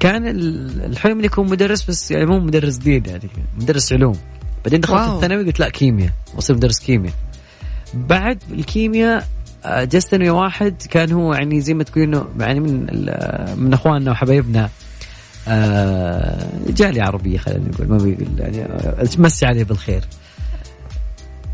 كان 0.00 0.26
الحلم 0.26 1.18
إني 1.18 1.26
أكون 1.26 1.50
مدرس 1.50 1.84
بس 1.84 2.10
يعني 2.10 2.26
مو 2.26 2.40
مدرس 2.40 2.76
دين 2.76 3.02
يعني 3.06 3.28
مدرس 3.60 3.92
علوم. 3.92 4.18
بعدين 4.64 4.80
دخلت 4.80 5.14
الثانوي 5.14 5.44
قلت 5.44 5.60
لا 5.60 5.68
كيمياء. 5.68 6.10
وأصير 6.34 6.56
مدرس 6.56 6.78
كيمياء. 6.78 7.14
بعد 7.94 8.42
الكيمياء 8.50 9.28
آه، 9.64 9.84
جلست 9.84 10.08
ثانوي 10.08 10.30
واحد 10.30 10.82
كان 10.90 11.12
هو 11.12 11.34
يعني 11.34 11.60
زي 11.60 11.74
ما 11.74 11.84
تقول 11.84 12.04
إنه 12.04 12.26
يعني 12.40 12.60
من 12.60 12.86
من 13.56 13.72
إخواننا 13.72 14.10
وحبايبنا. 14.10 14.70
آه 15.48 16.48
جالي 16.68 17.00
عربية 17.00 17.38
خلينا 17.38 17.68
نقول 17.68 17.88
ما 17.88 17.96
بيقول 17.96 18.28
يعني 18.38 18.64
تمسي 19.06 19.46
عليه 19.46 19.64
بالخير. 19.64 20.04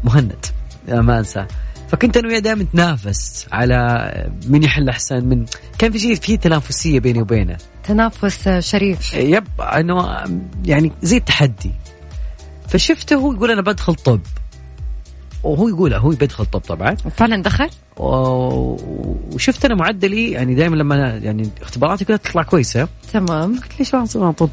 مهند 0.04 0.46
ما 0.88 1.18
أنساه. 1.18 1.48
فكنت 1.88 2.16
أنا 2.16 2.28
وياه 2.28 2.38
دائما 2.38 2.62
نتنافس 2.62 3.46
على 3.52 4.10
من 4.46 4.62
يحل 4.62 4.88
أحسن 4.88 5.24
من 5.24 5.44
كان 5.78 5.92
في 5.92 5.98
شيء 5.98 6.14
في 6.14 6.36
تنافسية 6.36 7.00
بيني 7.00 7.22
وبينه. 7.22 7.56
تنافس 7.84 8.48
شريف. 8.48 9.14
يب 9.14 9.60
أنه 9.60 10.24
يعني 10.64 10.92
زي 11.02 11.16
التحدي. 11.16 11.72
فشفته 12.68 13.16
هو 13.16 13.32
يقول 13.32 13.50
أنا 13.50 13.62
بدخل 13.62 13.94
طب. 13.94 14.20
وهو 15.42 15.68
يقول 15.68 15.94
هو 15.94 16.08
بيدخل 16.08 16.46
طب 16.46 16.60
طبعا. 16.60 16.94
فعلا 16.94 17.42
دخل؟ 17.42 17.70
وشفت 17.98 19.64
أنا 19.64 19.74
معدلي 19.74 20.30
يعني 20.30 20.54
دائما 20.54 20.76
لما 20.76 20.94
أنا 20.94 21.16
يعني 21.16 21.50
اختباراتي 21.62 22.04
كلها 22.04 22.16
تطلع 22.16 22.42
كويسة. 22.42 22.88
تمام. 23.12 23.60
قلت 23.60 23.78
ليش 23.78 23.94
ما 23.94 24.02
اصير 24.02 24.32
طب 24.32 24.50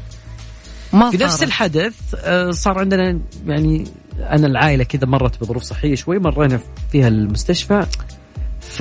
ما 0.92 1.10
في 1.10 1.16
نفس 1.16 1.42
الحدث 1.42 2.14
آه، 2.14 2.50
صار 2.50 2.78
عندنا 2.78 3.18
يعني 3.46 3.84
أنا 4.20 4.46
العائلة 4.46 4.84
كذا 4.84 5.06
مرت 5.06 5.40
بظروف 5.40 5.62
صحية 5.62 5.94
شوي 5.94 6.18
مرينا 6.18 6.60
فيها 6.92 7.08
المستشفى. 7.08 7.86
ف 8.60 8.80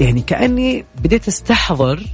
يعني 0.00 0.20
كأني 0.20 0.84
بديت 1.02 1.28
أستحضر 1.28 2.06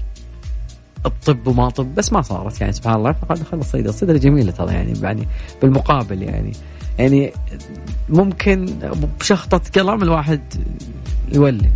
الطب 1.06 1.46
وما 1.46 1.70
طب 1.70 1.94
بس 1.94 2.12
ما 2.12 2.22
صارت 2.22 2.60
يعني 2.60 2.72
سبحان 2.72 2.94
الله. 2.94 3.12
فقد 3.12 3.38
دخلت 3.38 3.60
الصيدله 3.62 3.90
الصيدله 3.90 4.18
جميلة 4.18 4.52
ترى 4.52 4.72
يعني 4.72 4.98
يعني 5.02 5.28
بالمقابل 5.62 6.22
يعني. 6.22 6.52
يعني 6.98 7.32
ممكن 8.08 8.66
بشخطة 9.20 9.60
قلم 9.74 10.02
الواحد 10.02 10.40
يولي. 11.32 11.72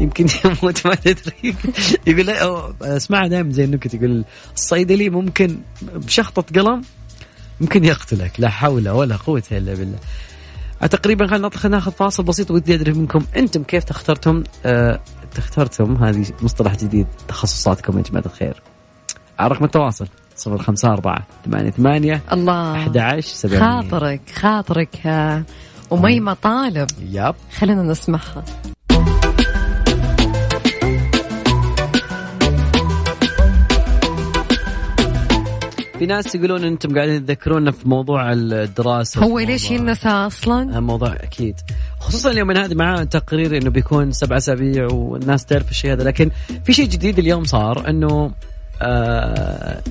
يمكن 0.00 0.26
يموت 0.44 0.86
ما 0.86 0.94
تدري 0.94 1.54
يقول 2.06 2.30
اسمعها 2.82 3.28
دائما 3.28 3.52
زي 3.52 3.64
النكت 3.64 3.94
يقول 3.94 4.24
الصيدلي 4.54 5.10
ممكن 5.10 5.58
بشخطة 5.82 6.44
قلم 6.60 6.82
ممكن 7.60 7.84
يقتلك 7.84 8.32
لا 8.38 8.48
حول 8.48 8.88
ولا 8.88 9.16
قوة 9.16 9.42
إلا 9.52 9.74
بالله. 9.74 9.98
تقريبا 10.90 11.26
خلينا 11.26 11.50
ناخذ 11.68 11.92
فاصل 11.92 12.22
بسيط 12.22 12.50
ودي 12.50 12.74
أدري 12.74 12.92
منكم 12.92 13.24
أنتم 13.36 13.62
كيف 13.62 13.84
تخترتم 13.84 14.42
تخترتم 15.34 16.04
هذه 16.04 16.26
مصطلح 16.42 16.74
جديد 16.74 17.06
تخصصاتكم 17.28 17.98
يا 17.98 18.02
جماعة 18.02 18.24
الخير. 18.26 18.62
على 19.38 19.54
رقم 19.54 19.64
التواصل. 19.64 20.08
صفر 20.36 20.58
خمسة 20.58 20.92
أربعة 20.92 21.26
ثمانية 21.44 21.70
ثمانية 21.70 22.22
الله. 22.32 22.76
أحد 22.76 22.96
عشر 22.96 23.58
خاطرك 23.58 24.20
خاطرك 24.34 24.98
وميمة 25.90 26.36
طالب 26.42 26.86
ياب 27.12 27.34
خلينا 27.58 27.82
نسمعها. 27.82 28.44
في 35.98 36.06
ناس 36.06 36.34
يقولون 36.34 36.64
أنتم 36.64 36.94
قاعدين 36.94 37.26
تذكرونا 37.26 37.70
في 37.70 37.88
موضوع 37.88 38.32
الدراسة. 38.32 39.24
هو 39.24 39.38
ليش 39.38 39.70
ينسى 39.70 40.08
أصلا؟ 40.08 40.78
الموضوع 40.78 41.12
أكيد. 41.12 41.60
خصوصا 42.00 42.30
اليوم 42.30 42.50
هذا 42.50 42.74
معاه 42.74 43.04
تقرير 43.04 43.56
إنه 43.56 43.70
بيكون 43.70 44.12
سبع 44.12 44.36
أسابيع 44.36 44.88
والناس 44.92 45.44
تعرف 45.44 45.70
الشيء 45.70 45.92
هذا. 45.92 46.04
لكن 46.04 46.30
في 46.64 46.72
شيء 46.72 46.88
جديد 46.88 47.18
اليوم 47.18 47.44
صار 47.44 47.88
إنه 47.88 48.32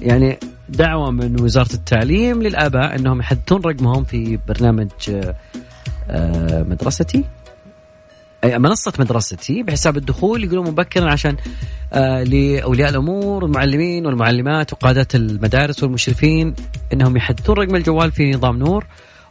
يعني 0.01 0.39
دعوة 0.69 1.11
من 1.11 1.41
وزارة 1.41 1.73
التعليم 1.73 2.41
للآباء 2.41 2.95
أنهم 2.95 3.19
يحدثون 3.19 3.61
رقمهم 3.61 4.03
في 4.03 4.39
برنامج 4.47 4.89
آه 6.09 6.63
مدرستي. 6.63 7.23
أي 8.43 8.59
منصة 8.59 8.93
مدرستي 8.99 9.63
بحساب 9.63 9.97
الدخول 9.97 10.43
يقولون 10.43 10.67
مبكرا 10.67 11.11
عشان 11.11 11.37
آه 11.93 12.23
لأولياء 12.23 12.89
الأمور 12.89 13.43
والمعلمين 13.43 14.05
والمعلمات 14.05 14.73
وقادة 14.73 15.07
المدارس 15.15 15.83
والمشرفين 15.83 16.55
أنهم 16.93 17.17
يحدثون 17.17 17.55
رقم 17.57 17.75
الجوال 17.75 18.11
في 18.11 18.31
نظام 18.31 18.57
نور. 18.57 18.85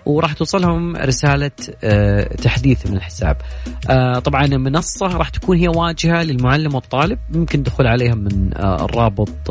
وراح 0.06 0.32
توصلهم 0.32 0.96
رسالة 0.96 1.50
آه، 1.84 2.22
تحديث 2.22 2.86
من 2.86 2.96
الحساب. 2.96 3.36
آه، 3.90 4.18
طبعا 4.18 4.44
المنصة 4.44 5.06
راح 5.06 5.28
تكون 5.28 5.56
هي 5.56 5.68
واجهة 5.68 6.22
للمعلم 6.22 6.74
والطالب. 6.74 7.18
ممكن 7.30 7.58
الدخول 7.58 7.86
عليها 7.86 8.14
من 8.14 8.50
آه، 8.56 8.84
الرابط 8.84 9.50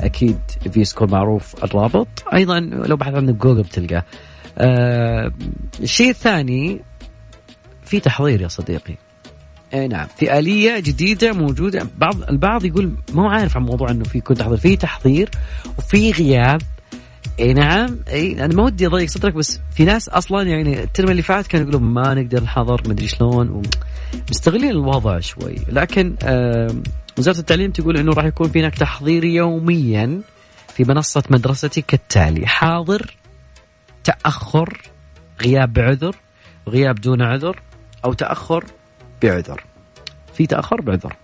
أكيد 0.00 0.38
في 0.72 0.84
school 0.84 1.10
معروف 1.10 1.64
الرابط. 1.64 2.08
أيضا 2.34 2.60
لو 2.60 2.96
بحث 2.96 3.14
عنه 3.14 3.32
جوجل 3.32 3.62
بتلقاه. 3.62 4.04
الشيء 5.80 6.10
الثاني 6.10 6.80
في 7.84 8.00
تحضير 8.00 8.40
يا 8.40 8.48
صديقي. 8.48 8.94
أي 9.74 9.88
نعم 9.88 10.06
في 10.16 10.38
آلية 10.38 10.80
جديدة 10.80 11.32
موجودة. 11.32 11.86
بعض 11.98 12.22
البعض 12.22 12.64
يقول 12.64 12.96
ما 13.12 13.22
هو 13.22 13.26
عارف 13.26 13.56
عن 13.56 13.62
موضوع 13.62 13.90
إنه 13.90 14.04
في 14.04 14.18
يكون 14.18 14.36
تحضير. 14.36 14.56
في 14.56 14.76
تحضير 14.76 15.30
وفي 15.78 16.10
غياب. 16.10 16.62
إي 17.40 17.54
نعم. 17.54 17.98
إي 18.08 18.44
أنا 18.44 18.54
ما 18.54 18.62
ودي 18.62 18.86
اضيق 18.86 19.08
صدرك 19.08 19.34
بس 19.34 19.60
في 19.74 19.84
ناس 19.84 20.08
أصلا 20.08 20.42
يعني 20.42 20.82
الترم 20.82 21.10
اللي 21.10 21.22
فات 21.22 21.46
كانوا 21.46 21.68
يقولون 21.68 21.90
ما 21.90 22.14
نقدر 22.14 22.42
نحضر 22.42 22.82
مدري 22.88 23.08
شلون 23.08 23.62
مستغلين 24.30 24.70
الوضع 24.70 25.20
شوي. 25.20 25.56
لكن 25.68 26.16
وزارة 27.18 27.38
التعليم 27.38 27.70
تقول 27.70 27.96
إنه 27.96 28.12
راح 28.12 28.24
يكون 28.24 28.48
في 28.48 28.60
هناك 28.60 28.74
تحضير 28.74 29.24
يوميا 29.24 30.20
في 30.74 30.84
منصة 30.84 31.22
مدرستي 31.30 31.82
كالتالي. 31.82 32.46
حاضر 32.46 33.14
تأخر 34.04 34.82
غياب 35.42 35.72
بعذر 35.72 36.16
غياب 36.68 36.94
دون 36.94 37.22
عذر 37.22 37.60
أو 38.04 38.12
تأخر 38.12 38.64
بعذر. 39.22 39.64
في 40.34 40.46
تأخر 40.46 40.80
بعذر. 40.80 41.16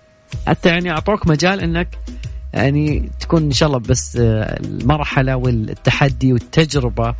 حتى 0.47 0.69
يعني 0.69 0.91
أعطوك 0.91 1.27
مجال 1.27 1.61
إنك 1.61 1.89
يعني 2.55 3.11
تكون 3.21 3.43
إن 3.43 3.51
شاء 3.51 3.67
الله 3.67 3.79
بس 3.79 4.17
آه، 4.17 4.61
المرحلة 4.61 5.37
والتحدي 5.37 6.33
والتجربة 6.33 7.15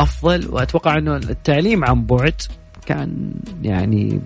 أفضل. 0.00 0.48
وأتوقع 0.48 0.98
إنه 0.98 1.16
التعليم 1.16 1.84
عن 1.84 2.06
بعد 2.06 2.42
كان 2.86 3.32
يعني 3.62 4.20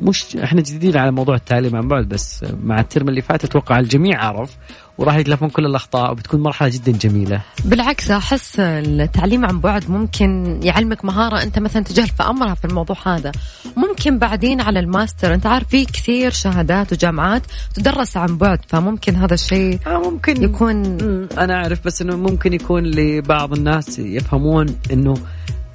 مش 0.00 0.36
إحنا 0.36 0.60
جديدين 0.60 0.96
على 0.96 1.10
موضوع 1.10 1.34
التعليم 1.34 1.76
عن 1.76 1.88
بعد 1.88 2.08
بس 2.08 2.44
مع 2.64 2.80
الترم 2.80 3.08
اللي 3.08 3.22
فات 3.22 3.44
أتوقع 3.44 3.78
الجميع 3.78 4.24
عرف 4.24 4.56
وراح 4.98 5.16
يتلافون 5.16 5.48
كل 5.48 5.66
الأخطاء 5.66 6.12
وبتكون 6.12 6.40
مرحلة 6.40 6.68
جدا 6.68 6.92
جميلة. 6.92 7.40
بالعكس 7.64 8.10
أحس 8.10 8.60
التعليم 8.60 9.44
عن 9.44 9.60
بعد 9.60 9.90
ممكن 9.90 10.60
يعلمك 10.62 11.04
مهارة 11.04 11.42
أنت 11.42 11.58
مثلا 11.58 11.84
تجهل 11.84 12.08
في 12.08 12.22
امرها 12.22 12.54
في 12.54 12.64
الموضوع 12.64 12.96
هذا. 13.06 13.32
ممكن 13.76 14.18
بعدين 14.18 14.60
على 14.60 14.80
الماستر 14.80 15.34
أنت 15.34 15.46
عارف 15.46 15.68
في 15.68 15.84
كثير 15.84 16.30
شهادات 16.30 16.92
وجامعات 16.92 17.42
تدرس 17.74 18.16
عن 18.16 18.38
بعد 18.38 18.58
فممكن 18.68 19.16
هذا 19.16 19.34
الشيء 19.34 19.78
آه 19.86 20.10
ممكن 20.10 20.42
يكون 20.42 20.98
أنا 21.38 21.54
أعرف 21.54 21.84
بس 21.84 22.02
إنه 22.02 22.16
ممكن 22.16 22.52
يكون 22.52 22.82
لبعض 22.82 23.52
الناس 23.52 23.98
يفهمون 23.98 24.66
انه 24.92 25.14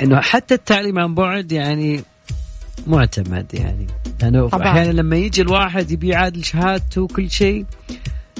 إنه 0.01 0.21
حتى 0.21 0.53
التعليم 0.53 0.99
عن 0.99 1.15
بعد 1.15 1.51
يعني 1.51 2.03
معتمد 2.87 3.53
يعني. 3.53 3.87
لأنه 4.21 4.49
يعني 4.51 4.69
أحيانا 4.69 4.91
لما 4.91 5.15
يجي 5.15 5.41
الواحد 5.41 5.91
يبي 5.91 6.07
يعادل 6.07 6.43
شهادته 6.43 7.01
وكل 7.01 7.31
شيء 7.31 7.65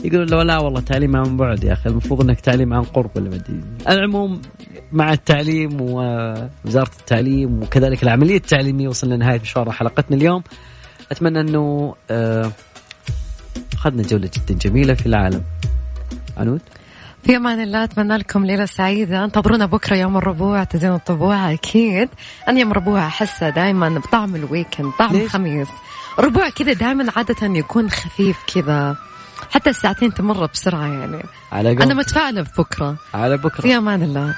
يقولوا 0.04 0.26
له 0.26 0.44
لا 0.44 0.58
والله 0.58 0.82
تعليم 0.82 1.16
عن 1.16 1.38
بعد 1.38 1.64
يا 1.64 1.74
أخي 1.74 1.90
المفروض 1.90 2.22
إنك 2.22 2.40
تعليم 2.40 2.74
عن 2.74 2.84
قرب 2.84 3.10
ولا 3.16 3.30
ما 3.30 3.40
العموم 3.90 4.42
مع 4.92 5.14
التعليم 5.14 5.82
ووزاره 5.82 6.92
التعليم 7.00 7.64
وكذلك 7.64 8.04
العملية 8.04 8.38
التعليمية 8.38 8.88
وصلنا 8.88 9.16
لنهاية 9.16 9.40
مشوار 9.40 9.72
حلقتنا 9.72 10.18
اليوم. 10.18 10.44
أتمنى 11.12 11.40
أنه 11.40 11.96
آه، 12.10 12.52
اخذنا 13.74 14.04
جولة 14.04 14.30
جدا 14.38 14.60
جميلة 14.60 14.94
في 14.94 15.06
العالم. 15.06 15.44
عنود؟ 16.38 16.62
في 17.28 17.36
أمان 17.36 17.62
الله 17.62 17.84
أتمنى 17.84 18.18
لكم 18.18 18.46
ليلة 18.46 18.66
سعيدة. 18.66 19.24
انتظرونا 19.24 19.66
بكرة 19.66 19.96
يوم 19.96 20.18
الربوع 20.18 20.64
تزين 20.64 20.94
الطبوع 20.94 21.52
أكيد. 21.52 22.10
أنا 22.48 22.60
يوم 22.60 22.72
الربوع 22.72 23.08
احسه 23.08 23.50
دائما 23.50 23.90
بطعم 23.90 24.36
الويكند 24.36 24.92
طعم 25.00 25.16
الخميس 25.16 25.68
ربوع 26.20 26.50
كذا 26.50 26.74
دائما 26.74 27.12
عادة 27.16 27.36
يكون 27.42 27.90
خفيف 27.90 28.38
كذا. 28.56 28.96
حتى 29.52 29.70
الساعتين 29.70 30.14
تمر 30.14 30.46
بسرعة 30.46 30.88
يعني. 30.88 31.24
على 31.52 31.72
أنا 31.72 31.94
متفائلة 31.94 32.42
ببكرة. 32.42 32.96
على 33.14 33.38
بكرة. 33.38 33.62
في 33.62 33.78
أمان 33.78 34.04
الله. 34.04 34.36